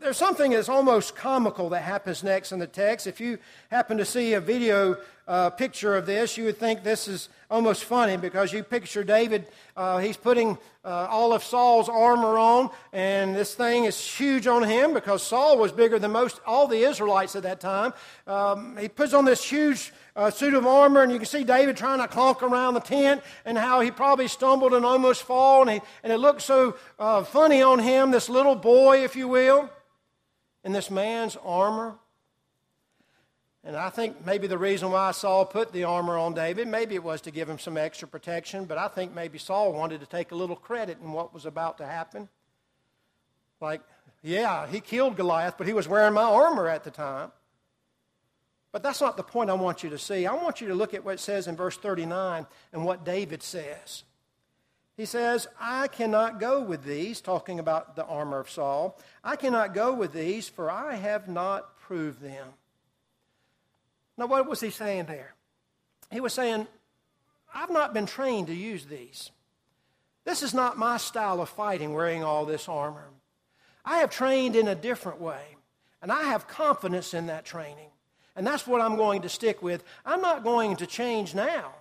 there's 0.00 0.16
something 0.16 0.50
that's 0.50 0.68
almost 0.68 1.16
comical 1.16 1.70
that 1.70 1.82
happens 1.82 2.22
next 2.22 2.52
in 2.52 2.58
the 2.58 2.66
text. 2.66 3.06
If 3.06 3.20
you 3.20 3.38
happen 3.70 3.98
to 3.98 4.04
see 4.04 4.34
a 4.34 4.40
video 4.40 4.96
uh, 5.26 5.50
picture 5.50 5.96
of 5.96 6.06
this, 6.06 6.36
you 6.36 6.44
would 6.44 6.58
think 6.58 6.82
this 6.82 7.08
is 7.08 7.28
almost 7.50 7.84
funny 7.84 8.16
because 8.16 8.52
you 8.52 8.62
picture 8.62 9.02
David, 9.02 9.46
uh, 9.76 9.98
he's 9.98 10.16
putting 10.16 10.58
uh, 10.84 11.06
all 11.08 11.32
of 11.32 11.42
Saul's 11.42 11.88
armor 11.88 12.36
on, 12.36 12.70
and 12.92 13.34
this 13.34 13.54
thing 13.54 13.84
is 13.84 13.98
huge 13.98 14.46
on 14.46 14.62
him 14.62 14.92
because 14.92 15.22
Saul 15.22 15.56
was 15.56 15.72
bigger 15.72 15.98
than 15.98 16.12
most 16.12 16.40
all 16.46 16.66
the 16.66 16.82
Israelites 16.82 17.36
at 17.36 17.44
that 17.44 17.60
time. 17.60 17.94
Um, 18.26 18.76
he 18.76 18.88
puts 18.88 19.14
on 19.14 19.24
this 19.24 19.42
huge 19.42 19.92
uh, 20.14 20.30
suit 20.30 20.52
of 20.52 20.66
armor, 20.66 21.02
and 21.02 21.10
you 21.10 21.18
can 21.18 21.26
see 21.26 21.44
David 21.44 21.76
trying 21.76 22.00
to 22.00 22.08
clunk 22.08 22.42
around 22.42 22.74
the 22.74 22.80
tent, 22.80 23.22
and 23.46 23.56
how 23.56 23.80
he 23.80 23.90
probably 23.90 24.28
stumbled 24.28 24.74
and 24.74 24.84
almost 24.84 25.22
fall, 25.22 25.62
and, 25.62 25.70
he, 25.70 25.80
and 26.02 26.12
it 26.12 26.18
looks 26.18 26.44
so 26.44 26.76
uh, 26.98 27.24
funny 27.24 27.62
on 27.62 27.78
him, 27.78 28.10
this 28.10 28.28
little 28.28 28.56
boy, 28.56 29.04
if 29.04 29.16
you 29.16 29.28
will 29.28 29.70
in 30.64 30.72
this 30.72 30.90
man's 30.90 31.36
armor. 31.44 31.94
And 33.62 33.76
I 33.76 33.90
think 33.90 34.26
maybe 34.26 34.46
the 34.46 34.58
reason 34.58 34.90
why 34.90 35.12
Saul 35.12 35.46
put 35.46 35.72
the 35.72 35.84
armor 35.84 36.18
on 36.18 36.34
David, 36.34 36.68
maybe 36.68 36.94
it 36.94 37.02
was 37.02 37.20
to 37.22 37.30
give 37.30 37.48
him 37.48 37.58
some 37.58 37.76
extra 37.76 38.08
protection, 38.08 38.64
but 38.64 38.76
I 38.76 38.88
think 38.88 39.14
maybe 39.14 39.38
Saul 39.38 39.72
wanted 39.72 40.00
to 40.00 40.06
take 40.06 40.32
a 40.32 40.34
little 40.34 40.56
credit 40.56 40.98
in 41.02 41.12
what 41.12 41.32
was 41.32 41.46
about 41.46 41.78
to 41.78 41.86
happen. 41.86 42.28
Like, 43.60 43.80
yeah, 44.22 44.66
he 44.66 44.80
killed 44.80 45.16
Goliath, 45.16 45.54
but 45.56 45.66
he 45.66 45.72
was 45.72 45.88
wearing 45.88 46.14
my 46.14 46.24
armor 46.24 46.68
at 46.68 46.84
the 46.84 46.90
time. 46.90 47.30
But 48.72 48.82
that's 48.82 49.00
not 49.00 49.16
the 49.16 49.22
point 49.22 49.50
I 49.50 49.54
want 49.54 49.82
you 49.82 49.90
to 49.90 49.98
see. 49.98 50.26
I 50.26 50.34
want 50.34 50.60
you 50.60 50.68
to 50.68 50.74
look 50.74 50.94
at 50.94 51.04
what 51.04 51.14
it 51.14 51.20
says 51.20 51.46
in 51.46 51.56
verse 51.56 51.76
39 51.76 52.46
and 52.72 52.84
what 52.84 53.04
David 53.04 53.42
says. 53.42 54.02
He 54.96 55.06
says, 55.06 55.48
I 55.60 55.88
cannot 55.88 56.38
go 56.38 56.62
with 56.62 56.84
these, 56.84 57.20
talking 57.20 57.58
about 57.58 57.96
the 57.96 58.04
armor 58.04 58.38
of 58.38 58.48
Saul. 58.48 58.98
I 59.24 59.34
cannot 59.36 59.74
go 59.74 59.92
with 59.92 60.12
these, 60.12 60.48
for 60.48 60.70
I 60.70 60.94
have 60.94 61.28
not 61.28 61.78
proved 61.80 62.20
them. 62.20 62.46
Now, 64.16 64.26
what 64.26 64.48
was 64.48 64.60
he 64.60 64.70
saying 64.70 65.06
there? 65.06 65.34
He 66.12 66.20
was 66.20 66.32
saying, 66.32 66.68
I've 67.52 67.70
not 67.70 67.92
been 67.92 68.06
trained 68.06 68.46
to 68.46 68.54
use 68.54 68.84
these. 68.84 69.30
This 70.24 70.42
is 70.42 70.54
not 70.54 70.78
my 70.78 70.96
style 70.96 71.40
of 71.40 71.48
fighting, 71.48 71.92
wearing 71.92 72.22
all 72.22 72.46
this 72.46 72.68
armor. 72.68 73.08
I 73.84 73.98
have 73.98 74.10
trained 74.10 74.54
in 74.54 74.68
a 74.68 74.74
different 74.74 75.20
way, 75.20 75.56
and 76.00 76.12
I 76.12 76.22
have 76.24 76.46
confidence 76.46 77.14
in 77.14 77.26
that 77.26 77.44
training. 77.44 77.90
And 78.36 78.46
that's 78.46 78.66
what 78.66 78.80
I'm 78.80 78.96
going 78.96 79.22
to 79.22 79.28
stick 79.28 79.60
with. 79.60 79.84
I'm 80.06 80.20
not 80.20 80.44
going 80.44 80.76
to 80.76 80.86
change 80.86 81.34
now. 81.34 81.72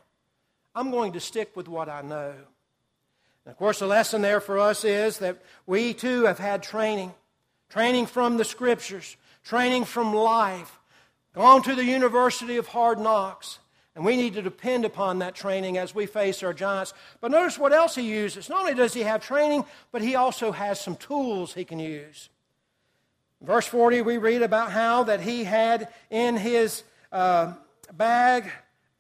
I'm 0.76 0.90
going 0.90 1.14
to 1.14 1.20
stick 1.20 1.56
with 1.56 1.68
what 1.68 1.90
I 1.90 2.02
know. 2.02 2.34
And 3.46 3.52
of 3.52 3.58
course, 3.58 3.80
the 3.80 3.88
lesson 3.88 4.22
there 4.22 4.40
for 4.40 4.60
us 4.60 4.86
is 4.86 5.20
that 5.20 5.42
we 5.66 5.94
too 5.94 6.24
have 6.26 6.40
had 6.40 6.64
training 6.64 7.14
training 7.70 8.06
from 8.06 8.38
the 8.38 8.46
scriptures, 8.46 9.18
training 9.44 9.84
from 9.84 10.14
life, 10.14 10.80
gone 11.34 11.64
to 11.64 11.74
the 11.74 11.84
University 11.84 12.58
of 12.58 12.68
Hard 12.68 13.00
Knocks. 13.00 13.58
And 13.96 14.06
we 14.06 14.16
need 14.16 14.36
to 14.36 14.44
depend 14.44 14.86
upon 14.86 15.20
that 15.20 15.34
training 15.34 15.80
as 15.80 15.94
we 15.94 16.06
face 16.06 16.44
our 16.44 16.54
giants. 16.54 16.94
But 17.20 17.32
notice 17.32 17.58
what 17.58 17.74
else 17.74 17.96
he 17.96 18.04
uses. 18.04 18.48
Not 18.48 18.62
only 18.62 18.76
does 18.76 18.94
he 18.94 19.02
have 19.02 19.24
training, 19.24 19.66
but 19.92 20.04
he 20.04 20.14
also 20.14 20.52
has 20.52 20.80
some 20.80 20.96
tools 20.96 21.54
he 21.54 21.66
can 21.66 21.80
use. 21.80 22.30
In 23.42 23.48
verse 23.48 23.66
40, 23.66 24.02
we 24.02 24.18
read 24.18 24.44
about 24.44 24.72
how 24.72 25.04
that 25.06 25.22
he 25.22 25.44
had 25.44 25.90
in 26.12 26.38
his 26.38 26.84
uh, 27.12 27.54
bag 27.92 28.52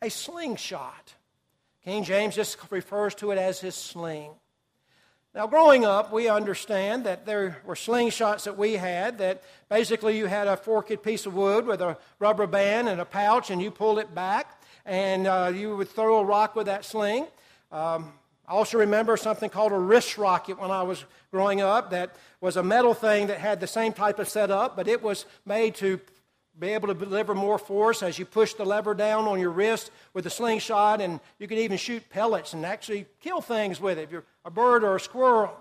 a 0.01 0.09
slingshot. 0.09 1.02
King 1.85 2.03
James 2.05 2.35
just 2.35 2.57
refers 2.69 3.13
to 3.15 3.31
it 3.31 3.37
as 3.37 3.59
his 3.59 3.75
sling. 3.75 4.31
Now, 5.35 5.47
growing 5.47 5.83
up, 5.83 6.13
we 6.13 6.29
understand 6.29 7.05
that 7.05 7.25
there 7.25 7.57
were 7.65 7.75
slingshots 7.75 8.43
that 8.43 8.57
we 8.57 8.73
had 8.73 9.17
that 9.17 9.41
basically 9.67 10.17
you 10.17 10.27
had 10.27 10.47
a 10.47 10.55
forked 10.55 11.03
piece 11.03 11.25
of 11.25 11.33
wood 11.33 11.65
with 11.65 11.81
a 11.81 11.97
rubber 12.19 12.47
band 12.47 12.87
and 12.87 13.01
a 13.01 13.05
pouch, 13.05 13.49
and 13.49 13.61
you 13.61 13.71
pulled 13.71 13.99
it 13.99 14.13
back, 14.13 14.61
and 14.85 15.27
uh, 15.27 15.51
you 15.53 15.75
would 15.75 15.89
throw 15.89 16.19
a 16.19 16.23
rock 16.23 16.55
with 16.55 16.67
that 16.67 16.85
sling. 16.85 17.25
Um, 17.71 18.13
I 18.47 18.51
also 18.53 18.77
remember 18.77 19.17
something 19.17 19.49
called 19.49 19.71
a 19.71 19.77
wrist 19.77 20.17
rocket 20.17 20.59
when 20.59 20.69
I 20.69 20.83
was 20.83 21.03
growing 21.31 21.61
up 21.61 21.89
that 21.89 22.15
was 22.39 22.55
a 22.55 22.63
metal 22.63 22.93
thing 22.93 23.27
that 23.27 23.39
had 23.39 23.59
the 23.59 23.67
same 23.67 23.91
type 23.91 24.19
of 24.19 24.29
setup, 24.29 24.75
but 24.75 24.87
it 24.87 25.01
was 25.01 25.25
made 25.45 25.75
to 25.75 25.99
be 26.59 26.69
able 26.69 26.87
to 26.87 26.93
deliver 26.93 27.33
more 27.33 27.57
force 27.57 28.03
as 28.03 28.19
you 28.19 28.25
push 28.25 28.53
the 28.53 28.65
lever 28.65 28.93
down 28.93 29.25
on 29.25 29.39
your 29.39 29.49
wrist 29.49 29.91
with 30.13 30.25
a 30.25 30.29
slingshot, 30.29 31.01
and 31.01 31.19
you 31.39 31.47
could 31.47 31.57
even 31.57 31.77
shoot 31.77 32.07
pellets 32.09 32.53
and 32.53 32.65
actually 32.65 33.05
kill 33.19 33.41
things 33.41 33.81
with 33.81 33.97
it, 33.97 34.03
if 34.03 34.11
you're 34.11 34.25
a 34.45 34.51
bird 34.51 34.83
or 34.83 34.95
a 34.95 34.99
squirrel. 34.99 35.55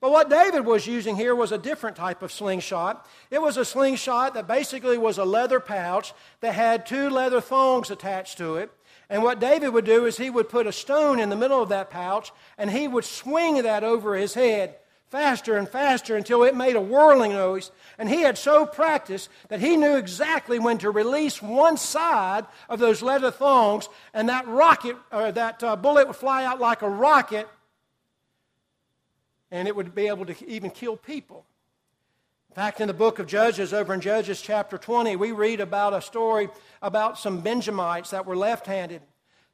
But 0.00 0.10
what 0.10 0.28
David 0.28 0.66
was 0.66 0.86
using 0.86 1.14
here 1.14 1.34
was 1.34 1.52
a 1.52 1.58
different 1.58 1.96
type 1.96 2.22
of 2.22 2.32
slingshot. 2.32 3.06
It 3.30 3.40
was 3.40 3.56
a 3.56 3.64
slingshot 3.64 4.34
that 4.34 4.48
basically 4.48 4.98
was 4.98 5.16
a 5.16 5.24
leather 5.24 5.60
pouch 5.60 6.12
that 6.40 6.54
had 6.54 6.86
two 6.86 7.08
leather 7.08 7.40
thongs 7.40 7.88
attached 7.90 8.36
to 8.38 8.56
it. 8.56 8.70
And 9.08 9.22
what 9.22 9.38
David 9.38 9.68
would 9.68 9.84
do 9.84 10.06
is 10.06 10.16
he 10.16 10.28
would 10.28 10.48
put 10.48 10.66
a 10.66 10.72
stone 10.72 11.20
in 11.20 11.28
the 11.28 11.36
middle 11.36 11.62
of 11.62 11.68
that 11.68 11.90
pouch 11.90 12.32
and 12.58 12.68
he 12.70 12.88
would 12.88 13.04
swing 13.04 13.62
that 13.62 13.84
over 13.84 14.16
his 14.16 14.34
head 14.34 14.76
faster 15.12 15.58
and 15.58 15.68
faster 15.68 16.16
until 16.16 16.42
it 16.42 16.56
made 16.56 16.74
a 16.74 16.80
whirling 16.80 17.32
noise. 17.32 17.70
And 17.98 18.08
he 18.08 18.22
had 18.22 18.38
so 18.38 18.64
practiced 18.64 19.28
that 19.48 19.60
he 19.60 19.76
knew 19.76 19.96
exactly 19.96 20.58
when 20.58 20.78
to 20.78 20.90
release 20.90 21.42
one 21.42 21.76
side 21.76 22.46
of 22.70 22.80
those 22.80 23.02
leather 23.02 23.30
thongs, 23.30 23.90
and 24.14 24.30
that 24.30 24.48
rocket 24.48 24.96
or 25.12 25.30
that 25.30 25.62
uh, 25.62 25.76
bullet 25.76 26.06
would 26.06 26.16
fly 26.16 26.46
out 26.46 26.60
like 26.60 26.80
a 26.80 26.88
rocket, 26.88 27.46
and 29.50 29.68
it 29.68 29.76
would 29.76 29.94
be 29.94 30.08
able 30.08 30.24
to 30.24 30.48
even 30.48 30.70
kill 30.70 30.96
people. 30.96 31.44
In 32.48 32.54
fact, 32.56 32.80
in 32.80 32.88
the 32.88 32.94
book 32.94 33.18
of 33.18 33.26
Judges, 33.26 33.74
over 33.74 33.92
in 33.92 34.00
Judges 34.00 34.40
chapter 34.40 34.78
20, 34.78 35.16
we 35.16 35.32
read 35.32 35.60
about 35.60 35.92
a 35.92 36.00
story 36.00 36.48
about 36.80 37.18
some 37.18 37.40
Benjamites 37.40 38.10
that 38.10 38.24
were 38.24 38.36
left 38.36 38.66
handed. 38.66 39.02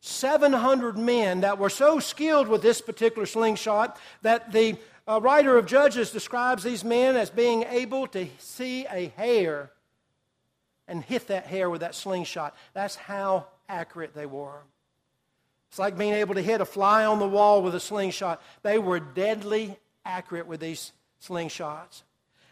700 0.01 0.97
men 0.97 1.41
that 1.41 1.59
were 1.59 1.71
so 1.71 1.99
skilled 1.99 2.47
with 2.47 2.63
this 2.63 2.81
particular 2.81 3.27
slingshot 3.27 3.99
that 4.23 4.53
the 4.53 4.77
a 5.09 5.21
writer 5.21 5.57
of 5.57 5.65
Judges 5.65 6.11
describes 6.11 6.63
these 6.63 6.85
men 6.85 7.17
as 7.17 7.31
being 7.31 7.65
able 7.65 8.07
to 8.09 8.29
see 8.39 8.85
a 8.87 9.09
hair 9.17 9.71
and 10.87 11.03
hit 11.03 11.29
that 11.29 11.47
hair 11.47 11.71
with 11.71 11.81
that 11.81 11.95
slingshot. 11.95 12.55
That's 12.75 12.95
how 12.95 13.47
accurate 13.71 14.15
they 14.15 14.27
were. 14.27 14.61
It's 15.71 15.79
like 15.79 15.97
being 15.97 16.13
able 16.13 16.35
to 16.35 16.43
hit 16.43 16.61
a 16.61 16.67
fly 16.67 17.07
on 17.07 17.19
the 17.19 17.29
wall 17.29 17.63
with 17.63 17.75
a 17.75 17.81
slingshot. 17.81 18.43
They 18.63 18.79
were 18.79 19.01
deadly 19.01 19.79
accurate 20.05 20.47
with 20.47 20.61
these 20.61 20.93
slingshots. 21.23 22.03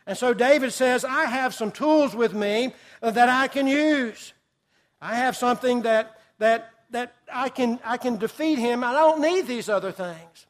And 0.07 0.17
so 0.17 0.33
David 0.33 0.73
says, 0.73 1.05
I 1.05 1.27
have 1.27 1.55
some 1.55 1.71
tools 1.71 2.17
with 2.17 2.33
me 2.33 2.73
that 3.03 3.29
I 3.29 3.49
can 3.49 3.67
use. 3.67 4.33
I 5.01 5.17
have 5.17 5.37
something 5.37 5.83
that, 5.83 6.19
that, 6.39 6.71
that 6.91 7.15
I, 7.31 7.51
can, 7.51 7.81
I 7.85 7.99
can 7.99 8.17
defeat 8.17 8.59
him. 8.59 8.83
I 8.83 8.93
don't 8.93 9.21
need 9.21 9.47
these 9.47 9.69
other 9.69 9.93
things. 9.93 10.46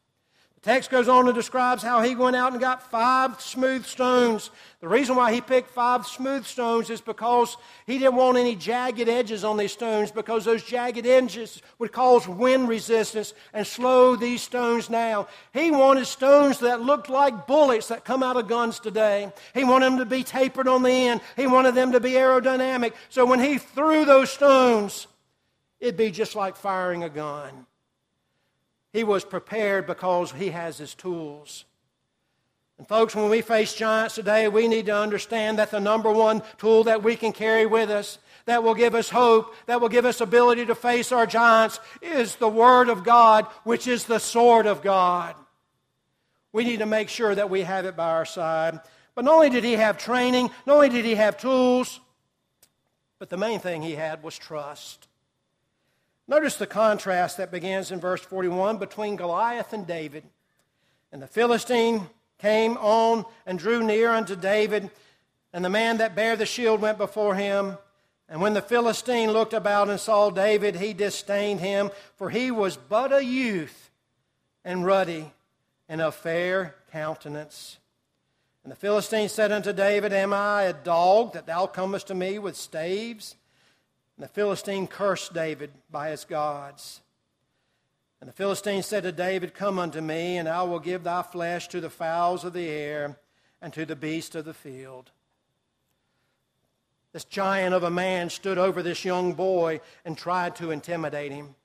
The 0.61 0.71
text 0.71 0.89
goes 0.89 1.07
on 1.07 1.27
and 1.27 1.35
describes 1.35 1.83
how 1.83 2.01
he 2.01 2.15
went 2.15 2.35
out 2.35 2.51
and 2.51 2.59
got 2.59 2.89
five 2.89 3.39
smooth 3.39 3.85
stones. 3.85 4.49
The 4.79 4.87
reason 4.87 5.15
why 5.15 5.31
he 5.31 5.39
picked 5.39 5.69
five 5.69 6.07
smooth 6.07 6.47
stones 6.47 6.89
is 6.89 6.99
because 6.99 7.57
he 7.85 7.99
didn't 7.99 8.15
want 8.15 8.39
any 8.39 8.55
jagged 8.55 9.07
edges 9.07 9.43
on 9.43 9.57
these 9.57 9.71
stones 9.71 10.09
because 10.09 10.45
those 10.45 10.63
jagged 10.63 11.05
edges 11.05 11.61
would 11.77 11.91
cause 11.91 12.27
wind 12.27 12.67
resistance 12.67 13.35
and 13.53 13.67
slow 13.67 14.15
these 14.15 14.41
stones 14.41 14.87
down. 14.87 15.27
He 15.53 15.69
wanted 15.69 16.07
stones 16.07 16.57
that 16.61 16.81
looked 16.81 17.09
like 17.09 17.45
bullets 17.45 17.89
that 17.89 18.03
come 18.03 18.23
out 18.23 18.35
of 18.35 18.47
guns 18.47 18.79
today. 18.79 19.31
He 19.53 19.63
wanted 19.63 19.85
them 19.85 19.99
to 19.99 20.05
be 20.05 20.23
tapered 20.23 20.67
on 20.67 20.81
the 20.81 20.89
end. 20.89 21.21
He 21.35 21.45
wanted 21.45 21.75
them 21.75 21.91
to 21.91 21.99
be 21.99 22.13
aerodynamic. 22.13 22.93
So 23.09 23.27
when 23.27 23.39
he 23.39 23.59
threw 23.59 24.05
those 24.05 24.31
stones, 24.31 25.05
it'd 25.79 25.97
be 25.97 26.09
just 26.09 26.35
like 26.35 26.55
firing 26.55 27.03
a 27.03 27.09
gun. 27.09 27.67
He 28.97 29.03
was 29.03 29.23
prepared 29.23 29.85
because 29.85 30.31
he 30.31 30.49
has 30.49 30.79
his 30.79 30.95
tools. 30.95 31.65
And, 32.79 32.87
folks, 32.87 33.15
when 33.15 33.29
we 33.29 33.41
face 33.41 33.75
giants 33.75 34.15
today, 34.15 34.47
we 34.47 34.67
need 34.67 34.87
to 34.87 34.97
understand 34.97 35.59
that 35.59 35.69
the 35.69 35.79
number 35.79 36.11
one 36.11 36.41
tool 36.57 36.85
that 36.85 37.03
we 37.03 37.15
can 37.15 37.31
carry 37.31 37.67
with 37.67 37.91
us 37.91 38.17
that 38.45 38.63
will 38.63 38.73
give 38.73 38.95
us 38.95 39.11
hope, 39.11 39.53
that 39.67 39.81
will 39.81 39.89
give 39.89 40.05
us 40.05 40.19
ability 40.19 40.65
to 40.65 40.73
face 40.73 41.11
our 41.11 41.27
giants, 41.27 41.79
is 42.01 42.37
the 42.37 42.49
Word 42.49 42.89
of 42.89 43.03
God, 43.03 43.45
which 43.65 43.85
is 43.85 44.05
the 44.05 44.17
sword 44.17 44.65
of 44.65 44.81
God. 44.81 45.35
We 46.51 46.63
need 46.63 46.79
to 46.79 46.87
make 46.87 47.09
sure 47.09 47.35
that 47.35 47.51
we 47.51 47.61
have 47.61 47.85
it 47.85 47.95
by 47.95 48.09
our 48.09 48.25
side. 48.25 48.79
But 49.13 49.25
not 49.25 49.35
only 49.35 49.51
did 49.51 49.63
he 49.63 49.73
have 49.73 49.99
training, 49.99 50.49
not 50.65 50.77
only 50.77 50.89
did 50.89 51.05
he 51.05 51.13
have 51.13 51.37
tools, 51.37 51.99
but 53.19 53.29
the 53.29 53.37
main 53.37 53.59
thing 53.59 53.83
he 53.83 53.93
had 53.93 54.23
was 54.23 54.35
trust. 54.35 55.06
Notice 56.27 56.57
the 56.57 56.67
contrast 56.67 57.37
that 57.37 57.51
begins 57.51 57.91
in 57.91 57.99
verse 57.99 58.21
41 58.21 58.77
between 58.77 59.15
Goliath 59.15 59.71
and 59.71 59.87
David. 59.87 60.23
And 61.11 61.21
the 61.21 61.27
Philistine 61.27 62.09
came 62.37 62.77
on 62.77 63.25
and 63.45 63.57
drew 63.57 63.81
near 63.81 64.11
unto 64.11 64.35
David, 64.35 64.91
and 65.53 65.63
the 65.63 65.69
man 65.69 65.97
that 65.97 66.15
bare 66.15 66.35
the 66.35 66.45
shield 66.45 66.81
went 66.81 66.97
before 66.97 67.35
him. 67.35 67.77
And 68.27 68.41
when 68.41 68.53
the 68.53 68.61
Philistine 68.61 69.31
looked 69.31 69.53
about 69.53 69.89
and 69.89 69.99
saw 69.99 70.29
David, 70.29 70.75
he 70.75 70.93
disdained 70.93 71.61
him, 71.61 71.91
for 72.17 72.29
he 72.29 72.51
was 72.51 72.75
but 72.75 73.13
a 73.13 73.23
youth 73.23 73.89
and 74.65 74.85
ruddy 74.85 75.31
and 75.87 76.01
of 76.01 76.13
fair 76.13 76.75
countenance. 76.91 77.77
And 78.63 78.71
the 78.71 78.75
Philistine 78.75 79.29
said 79.29 79.53
unto 79.53 79.71
David, 79.71 80.11
Am 80.11 80.33
I 80.33 80.63
a 80.63 80.73
dog 80.73 81.33
that 81.33 81.45
thou 81.45 81.67
comest 81.67 82.07
to 82.07 82.15
me 82.15 82.37
with 82.37 82.57
staves? 82.57 83.37
And 84.17 84.23
the 84.23 84.33
Philistine 84.33 84.87
cursed 84.87 85.33
David 85.33 85.71
by 85.91 86.09
his 86.09 86.25
gods. 86.25 87.01
And 88.19 88.27
the 88.27 88.33
Philistine 88.33 88.81
said 88.81 89.03
to 89.03 89.11
David, 89.11 89.53
Come 89.53 89.77
unto 89.77 90.01
me, 90.01 90.37
and 90.37 90.49
I 90.49 90.63
will 90.63 90.79
give 90.79 91.03
thy 91.03 91.21
flesh 91.21 91.67
to 91.67 91.79
the 91.79 91.89
fowls 91.89 92.43
of 92.43 92.53
the 92.53 92.67
air 92.67 93.19
and 93.61 93.71
to 93.73 93.85
the 93.85 93.95
beasts 93.95 94.35
of 94.35 94.45
the 94.45 94.55
field. 94.55 95.11
This 97.13 97.25
giant 97.25 97.75
of 97.75 97.83
a 97.83 97.91
man 97.91 98.29
stood 98.29 98.57
over 98.57 98.81
this 98.81 99.05
young 99.05 99.33
boy 99.33 99.81
and 100.03 100.17
tried 100.17 100.55
to 100.57 100.71
intimidate 100.71 101.31
him. 101.31 101.55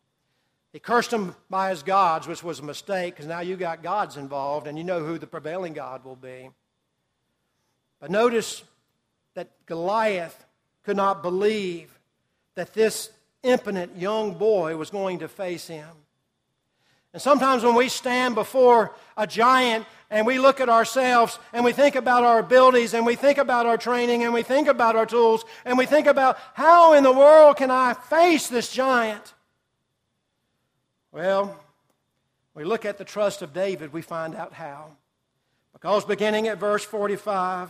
He 0.72 0.78
cursed 0.78 1.12
him 1.12 1.34
by 1.50 1.70
his 1.70 1.82
gods, 1.82 2.26
which 2.26 2.42
was 2.42 2.60
a 2.60 2.64
mistake 2.64 3.14
because 3.14 3.26
now 3.26 3.40
you 3.40 3.56
got 3.56 3.82
gods 3.82 4.16
involved 4.16 4.66
and 4.66 4.78
you 4.78 4.84
know 4.84 5.04
who 5.04 5.18
the 5.18 5.26
prevailing 5.26 5.72
God 5.72 6.04
will 6.04 6.16
be. 6.16 6.50
But 8.00 8.10
notice 8.10 8.62
that 9.34 9.50
Goliath 9.66 10.44
could 10.82 10.96
not 10.96 11.22
believe 11.22 11.98
that 12.54 12.74
this 12.74 13.10
impotent 13.42 13.96
young 13.96 14.34
boy 14.34 14.76
was 14.76 14.90
going 14.90 15.20
to 15.20 15.28
face 15.28 15.66
him. 15.66 15.88
And 17.12 17.20
sometimes 17.20 17.62
when 17.62 17.74
we 17.74 17.88
stand 17.88 18.34
before 18.34 18.94
a 19.16 19.26
giant 19.26 19.84
and 20.10 20.26
we 20.26 20.38
look 20.38 20.60
at 20.60 20.70
ourselves 20.70 21.38
and 21.52 21.64
we 21.64 21.72
think 21.72 21.94
about 21.94 22.22
our 22.24 22.38
abilities 22.38 22.94
and 22.94 23.04
we 23.04 23.16
think 23.16 23.36
about 23.36 23.66
our 23.66 23.76
training 23.76 24.24
and 24.24 24.32
we 24.32 24.42
think 24.42 24.66
about 24.66 24.96
our 24.96 25.04
tools 25.04 25.44
and 25.64 25.76
we 25.76 25.84
think 25.84 26.06
about 26.06 26.38
how 26.54 26.94
in 26.94 27.02
the 27.02 27.12
world 27.12 27.56
can 27.56 27.70
I 27.70 27.92
face 27.92 28.48
this 28.48 28.72
giant? 28.72 29.34
Well, 31.10 31.58
we 32.54 32.64
look 32.64 32.86
at 32.86 32.96
the 32.96 33.04
trust 33.04 33.42
of 33.42 33.52
David, 33.52 33.92
we 33.92 34.00
find 34.00 34.34
out 34.34 34.54
how. 34.54 34.96
Because 35.74 36.04
beginning 36.06 36.48
at 36.48 36.58
verse 36.58 36.84
45, 36.84 37.68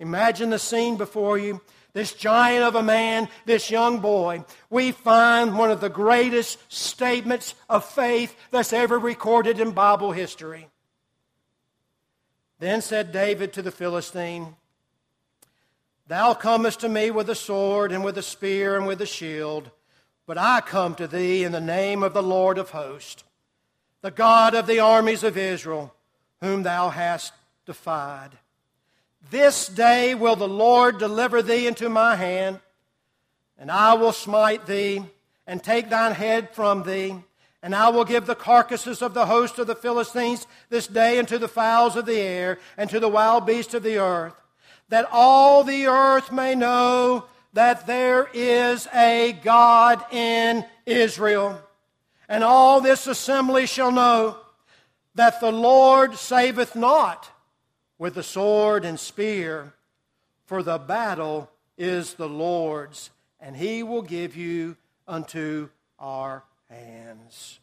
Imagine 0.00 0.50
the 0.50 0.58
scene 0.58 0.96
before 0.96 1.38
you. 1.38 1.60
This 1.94 2.12
giant 2.12 2.64
of 2.64 2.74
a 2.74 2.82
man, 2.82 3.28
this 3.46 3.70
young 3.70 4.00
boy, 4.00 4.44
we 4.68 4.90
find 4.90 5.56
one 5.56 5.70
of 5.70 5.80
the 5.80 5.88
greatest 5.88 6.58
statements 6.70 7.54
of 7.70 7.84
faith 7.84 8.34
that's 8.50 8.72
ever 8.72 8.98
recorded 8.98 9.60
in 9.60 9.70
Bible 9.70 10.10
history. 10.10 10.68
Then 12.58 12.82
said 12.82 13.12
David 13.12 13.52
to 13.52 13.62
the 13.62 13.70
Philistine, 13.70 14.56
Thou 16.08 16.34
comest 16.34 16.80
to 16.80 16.88
me 16.88 17.12
with 17.12 17.30
a 17.30 17.34
sword 17.36 17.92
and 17.92 18.04
with 18.04 18.18
a 18.18 18.22
spear 18.22 18.76
and 18.76 18.88
with 18.88 19.00
a 19.00 19.06
shield, 19.06 19.70
but 20.26 20.36
I 20.36 20.62
come 20.62 20.96
to 20.96 21.06
thee 21.06 21.44
in 21.44 21.52
the 21.52 21.60
name 21.60 22.02
of 22.02 22.12
the 22.12 22.22
Lord 22.22 22.58
of 22.58 22.70
hosts, 22.70 23.22
the 24.00 24.10
God 24.10 24.54
of 24.54 24.66
the 24.66 24.80
armies 24.80 25.22
of 25.22 25.38
Israel, 25.38 25.94
whom 26.40 26.64
thou 26.64 26.88
hast 26.88 27.32
defied. 27.66 28.32
This 29.30 29.68
day 29.68 30.14
will 30.14 30.36
the 30.36 30.48
Lord 30.48 30.98
deliver 30.98 31.42
thee 31.42 31.66
into 31.66 31.88
my 31.88 32.16
hand, 32.16 32.60
and 33.58 33.70
I 33.70 33.94
will 33.94 34.12
smite 34.12 34.66
thee, 34.66 35.02
and 35.46 35.62
take 35.62 35.90
thine 35.90 36.12
head 36.12 36.50
from 36.54 36.82
thee. 36.82 37.16
And 37.62 37.74
I 37.74 37.88
will 37.88 38.04
give 38.04 38.26
the 38.26 38.34
carcasses 38.34 39.00
of 39.00 39.14
the 39.14 39.24
host 39.24 39.58
of 39.58 39.66
the 39.66 39.74
Philistines 39.74 40.46
this 40.68 40.86
day 40.86 41.18
unto 41.18 41.38
the 41.38 41.48
fowls 41.48 41.96
of 41.96 42.04
the 42.04 42.18
air, 42.18 42.58
and 42.76 42.90
to 42.90 43.00
the 43.00 43.08
wild 43.08 43.46
beasts 43.46 43.72
of 43.72 43.82
the 43.82 43.98
earth, 43.98 44.34
that 44.90 45.08
all 45.10 45.64
the 45.64 45.86
earth 45.86 46.30
may 46.30 46.54
know 46.54 47.24
that 47.54 47.86
there 47.86 48.28
is 48.34 48.86
a 48.92 49.32
God 49.42 50.04
in 50.12 50.66
Israel. 50.84 51.58
And 52.28 52.44
all 52.44 52.80
this 52.80 53.06
assembly 53.06 53.66
shall 53.66 53.92
know 53.92 54.36
that 55.14 55.40
the 55.40 55.52
Lord 55.52 56.16
saveth 56.16 56.76
not 56.76 57.30
with 58.04 58.12
the 58.12 58.22
sword 58.22 58.84
and 58.84 59.00
spear, 59.00 59.72
for 60.44 60.62
the 60.62 60.76
battle 60.76 61.50
is 61.78 62.12
the 62.12 62.28
Lord's, 62.28 63.08
and 63.40 63.56
he 63.56 63.82
will 63.82 64.02
give 64.02 64.36
you 64.36 64.76
unto 65.08 65.70
our 65.98 66.44
hands. 66.68 67.60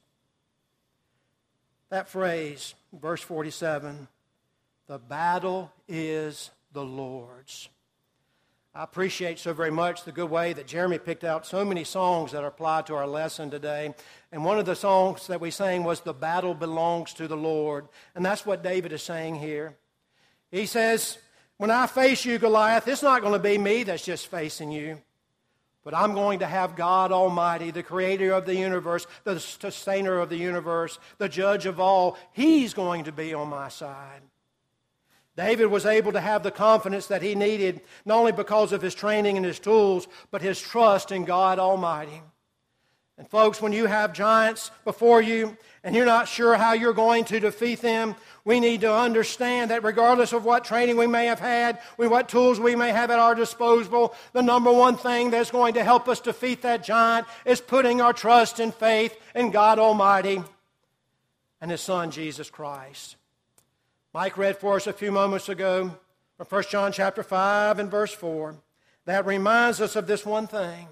That 1.92 2.10
phrase, 2.10 2.74
verse 2.92 3.22
47, 3.22 4.08
the 4.88 4.98
battle 4.98 5.72
is 5.88 6.50
the 6.74 6.84
Lord's. 6.84 7.70
I 8.74 8.84
appreciate 8.84 9.38
so 9.38 9.54
very 9.54 9.70
much 9.70 10.06
the 10.06 10.12
good 10.12 10.32
way 10.32 10.54
that 10.54 10.66
Jeremy 10.66 10.98
picked 10.98 11.24
out 11.24 11.46
so 11.46 11.64
many 11.64 11.84
songs 11.84 12.32
that 12.32 12.44
are 12.44 12.48
applied 12.48 12.88
to 12.88 12.96
our 12.96 13.06
lesson 13.06 13.52
today. 13.52 13.94
And 14.32 14.44
one 14.44 14.58
of 14.58 14.66
the 14.66 14.76
songs 14.76 15.28
that 15.28 15.40
we 15.40 15.52
sang 15.52 15.84
was 15.84 16.00
The 16.00 16.16
Battle 16.16 16.56
Belongs 16.56 17.14
to 17.14 17.28
the 17.28 17.38
Lord. 17.38 17.88
And 18.16 18.26
that's 18.26 18.44
what 18.44 18.64
David 18.64 18.92
is 18.92 19.04
saying 19.04 19.36
here. 19.36 19.76
He 20.52 20.66
says, 20.66 21.18
When 21.58 21.72
I 21.72 21.88
face 21.88 22.26
you, 22.26 22.38
Goliath, 22.38 22.88
it's 22.88 23.04
not 23.04 23.22
going 23.22 23.34
to 23.34 23.40
be 23.40 23.58
me 23.58 23.84
that's 23.84 24.06
just 24.06 24.28
facing 24.28 24.72
you. 24.72 25.02
But 25.84 25.96
I'm 25.96 26.14
going 26.14 26.40
to 26.40 26.46
have 26.46 26.76
God 26.76 27.12
Almighty, 27.12 27.72
the 27.72 27.82
creator 27.82 28.34
of 28.34 28.46
the 28.46 28.56
universe, 28.56 29.08
the 29.24 29.40
sustainer 29.40 30.20
of 30.20 30.30
the 30.30 30.38
universe, 30.38 31.00
the 31.18 31.30
judge 31.30 31.66
of 31.66 31.80
all. 31.80 32.20
He's 32.34 32.76
going 32.76 33.06
to 33.06 33.12
be 33.12 33.34
on 33.34 33.50
my 33.50 33.70
side. 33.70 34.22
David 35.36 35.68
was 35.68 35.86
able 35.86 36.12
to 36.12 36.20
have 36.20 36.44
the 36.44 36.52
confidence 36.52 37.08
that 37.08 37.24
he 37.24 37.34
needed, 37.34 37.82
not 38.06 38.18
only 38.18 38.32
because 38.32 38.74
of 38.74 38.82
his 38.82 38.94
training 38.94 39.38
and 39.38 39.46
his 39.46 39.60
tools, 39.60 40.08
but 40.30 40.42
his 40.42 40.62
trust 40.62 41.12
in 41.12 41.26
God 41.26 41.58
Almighty. 41.58 42.22
And 43.22 43.30
folks, 43.30 43.62
when 43.62 43.72
you 43.72 43.86
have 43.86 44.14
giants 44.14 44.72
before 44.84 45.22
you 45.22 45.56
and 45.84 45.96
you're 45.96 46.08
not 46.08 46.28
sure 46.28 46.56
how 46.56 46.74
you're 46.74 46.92
going 46.92 47.24
to 47.26 47.40
defeat 47.40 47.80
them, 47.80 48.16
we 48.46 48.60
need 48.60 48.82
to 48.82 48.92
understand 48.92 49.70
that 49.70 49.84
regardless 49.84 50.34
of 50.34 50.44
what 50.44 50.66
training 50.66 50.98
we 50.98 51.06
may 51.06 51.28
have 51.28 51.40
had, 51.40 51.78
what 51.98 52.30
tools 52.30 52.60
we 52.60 52.76
may 52.76 52.92
have 52.92 53.12
at 53.12 53.20
our 53.20 53.36
disposal, 53.36 54.16
the 54.34 54.42
number 54.42 54.72
one 54.72 54.98
thing 54.98 55.30
that's 55.30 55.52
going 55.52 55.76
to 55.76 55.84
help 55.84 56.08
us 56.08 56.20
defeat 56.20 56.64
that 56.64 56.84
giant 56.84 57.28
is 57.46 57.62
putting 57.62 58.02
our 58.02 58.12
trust 58.12 58.60
and 58.60 58.74
faith 58.74 59.16
in 59.36 59.52
God 59.52 59.78
Almighty 59.78 60.42
and 61.62 61.70
His 61.70 61.82
Son, 61.82 62.10
Jesus 62.10 62.50
Christ. 62.50 63.18
Mike 64.16 64.36
read 64.36 64.58
for 64.58 64.78
us 64.78 64.88
a 64.88 64.94
few 64.94 65.12
moments 65.12 65.48
ago 65.48 65.96
from 66.38 66.48
1 66.50 66.64
John 66.72 66.92
chapter 66.92 67.22
5 67.22 67.78
and 67.78 67.92
verse 67.92 68.16
4. 68.16 68.56
That 69.06 69.28
reminds 69.28 69.80
us 69.80 69.96
of 69.96 70.08
this 70.08 70.26
one 70.26 70.48
thing 70.48 70.88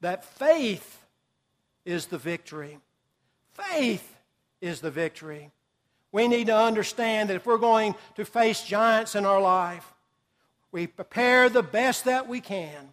that 0.00 0.24
faith 0.24 1.02
is 1.84 2.06
the 2.06 2.18
victory. 2.18 2.78
Faith 3.52 4.16
is 4.60 4.80
the 4.80 4.90
victory. 4.90 5.50
We 6.12 6.28
need 6.28 6.46
to 6.46 6.56
understand 6.56 7.28
that 7.28 7.36
if 7.36 7.46
we're 7.46 7.58
going 7.58 7.94
to 8.16 8.24
face 8.24 8.62
giants 8.62 9.14
in 9.14 9.26
our 9.26 9.40
life, 9.40 9.92
we 10.70 10.86
prepare 10.86 11.48
the 11.48 11.62
best 11.62 12.04
that 12.04 12.28
we 12.28 12.40
can, 12.40 12.92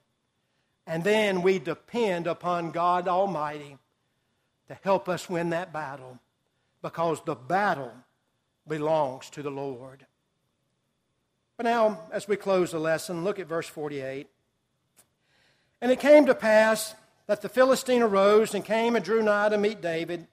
and 0.85 1.03
then 1.03 1.41
we 1.41 1.59
depend 1.59 2.27
upon 2.27 2.71
God 2.71 3.07
Almighty 3.07 3.77
to 4.67 4.77
help 4.83 5.09
us 5.09 5.29
win 5.29 5.49
that 5.49 5.73
battle 5.73 6.19
because 6.81 7.21
the 7.25 7.35
battle 7.35 7.91
belongs 8.67 9.29
to 9.31 9.41
the 9.41 9.51
Lord. 9.51 10.05
But 11.57 11.63
now, 11.65 12.01
as 12.11 12.27
we 12.27 12.37
close 12.37 12.71
the 12.71 12.79
lesson, 12.79 13.23
look 13.23 13.39
at 13.39 13.47
verse 13.47 13.67
48. 13.67 14.27
And 15.81 15.91
it 15.91 15.99
came 15.99 16.25
to 16.25 16.35
pass 16.35 16.95
that 17.27 17.41
the 17.41 17.49
Philistine 17.49 18.01
arose 18.01 18.53
and 18.53 18.65
came 18.65 18.95
and 18.95 19.05
drew 19.05 19.21
nigh 19.21 19.49
to 19.49 19.57
meet 19.57 19.81
David, 19.81 20.27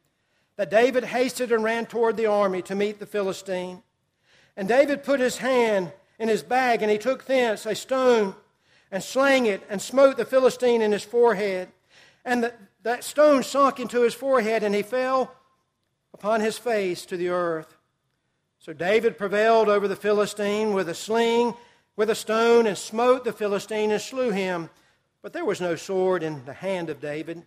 that 0.56 0.70
David 0.70 1.04
hasted 1.04 1.52
and 1.52 1.62
ran 1.62 1.86
toward 1.86 2.16
the 2.16 2.26
army 2.26 2.62
to 2.62 2.74
meet 2.74 2.98
the 2.98 3.06
Philistine. 3.06 3.82
And 4.56 4.66
David 4.66 5.04
put 5.04 5.20
his 5.20 5.38
hand 5.38 5.92
in 6.18 6.28
his 6.28 6.42
bag, 6.42 6.82
and 6.82 6.90
he 6.90 6.98
took 6.98 7.26
thence 7.26 7.64
a 7.64 7.74
stone 7.74 8.34
and 8.90 9.02
slang 9.02 9.46
it 9.46 9.62
and 9.68 9.80
smote 9.80 10.16
the 10.16 10.24
Philistine 10.24 10.82
in 10.82 10.92
his 10.92 11.04
forehead. 11.04 11.68
And 12.24 12.44
the, 12.44 12.54
that 12.82 13.04
stone 13.04 13.42
sunk 13.42 13.78
into 13.78 14.02
his 14.02 14.14
forehead, 14.14 14.62
and 14.62 14.74
he 14.74 14.82
fell 14.82 15.34
upon 16.12 16.40
his 16.40 16.58
face 16.58 17.06
to 17.06 17.16
the 17.16 17.28
earth. 17.28 17.76
So 18.58 18.72
David 18.72 19.16
prevailed 19.16 19.68
over 19.68 19.86
the 19.86 19.96
Philistine 19.96 20.72
with 20.74 20.88
a 20.88 20.94
sling, 20.94 21.54
with 21.96 22.10
a 22.10 22.14
stone, 22.14 22.66
and 22.66 22.76
smote 22.76 23.24
the 23.24 23.32
Philistine 23.32 23.92
and 23.92 24.00
slew 24.00 24.30
him. 24.30 24.70
But 25.22 25.32
there 25.32 25.44
was 25.44 25.60
no 25.60 25.76
sword 25.76 26.22
in 26.22 26.44
the 26.44 26.52
hand 26.52 26.90
of 26.90 27.00
David. 27.00 27.42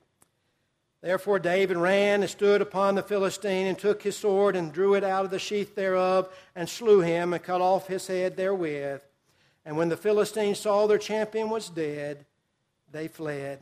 Therefore 1.01 1.39
David 1.39 1.77
ran 1.77 2.21
and 2.21 2.29
stood 2.29 2.61
upon 2.61 2.95
the 2.95 3.01
Philistine 3.01 3.67
and 3.67 3.77
took 3.77 4.03
his 4.03 4.15
sword 4.15 4.55
and 4.55 4.71
drew 4.71 4.93
it 4.93 5.03
out 5.03 5.25
of 5.25 5.31
the 5.31 5.39
sheath 5.39 5.73
thereof 5.73 6.29
and 6.55 6.69
slew 6.69 6.99
him 6.99 7.33
and 7.33 7.41
cut 7.41 7.61
off 7.61 7.87
his 7.87 8.05
head 8.05 8.37
therewith. 8.37 9.01
And 9.65 9.77
when 9.77 9.89
the 9.89 9.97
Philistines 9.97 10.59
saw 10.59 10.85
their 10.85 10.97
champion 10.97 11.49
was 11.49 11.69
dead, 11.69 12.25
they 12.91 13.07
fled. 13.07 13.59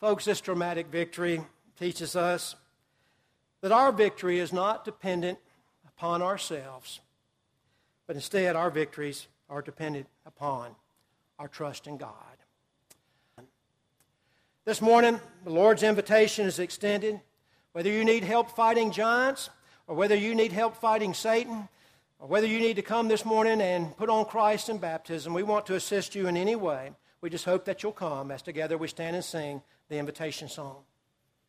Folks, 0.00 0.24
this 0.24 0.40
dramatic 0.40 0.86
victory 0.86 1.42
teaches 1.78 2.16
us 2.16 2.56
that 3.60 3.72
our 3.72 3.92
victory 3.92 4.38
is 4.38 4.52
not 4.52 4.84
dependent 4.84 5.38
upon 5.86 6.22
ourselves, 6.22 7.00
but 8.06 8.16
instead 8.16 8.56
our 8.56 8.70
victories 8.70 9.26
are 9.50 9.60
dependent 9.60 10.06
upon 10.24 10.74
our 11.40 11.48
trust 11.48 11.86
in 11.86 11.96
God. 11.96 12.12
This 14.66 14.82
morning, 14.82 15.18
the 15.42 15.50
Lord's 15.50 15.82
invitation 15.82 16.46
is 16.46 16.58
extended. 16.58 17.18
Whether 17.72 17.88
you 17.88 18.04
need 18.04 18.24
help 18.24 18.50
fighting 18.50 18.92
giants, 18.92 19.48
or 19.86 19.96
whether 19.96 20.14
you 20.14 20.34
need 20.34 20.52
help 20.52 20.76
fighting 20.76 21.14
Satan, 21.14 21.66
or 22.18 22.28
whether 22.28 22.46
you 22.46 22.60
need 22.60 22.76
to 22.76 22.82
come 22.82 23.08
this 23.08 23.24
morning 23.24 23.62
and 23.62 23.96
put 23.96 24.10
on 24.10 24.26
Christ 24.26 24.68
in 24.68 24.76
baptism, 24.76 25.32
we 25.32 25.42
want 25.42 25.64
to 25.66 25.76
assist 25.76 26.14
you 26.14 26.26
in 26.26 26.36
any 26.36 26.56
way. 26.56 26.92
We 27.22 27.30
just 27.30 27.46
hope 27.46 27.64
that 27.64 27.82
you'll 27.82 27.92
come 27.92 28.30
as 28.30 28.42
together 28.42 28.76
we 28.76 28.88
stand 28.88 29.16
and 29.16 29.24
sing 29.24 29.62
the 29.88 29.96
invitation 29.96 30.46
song. 30.46 30.82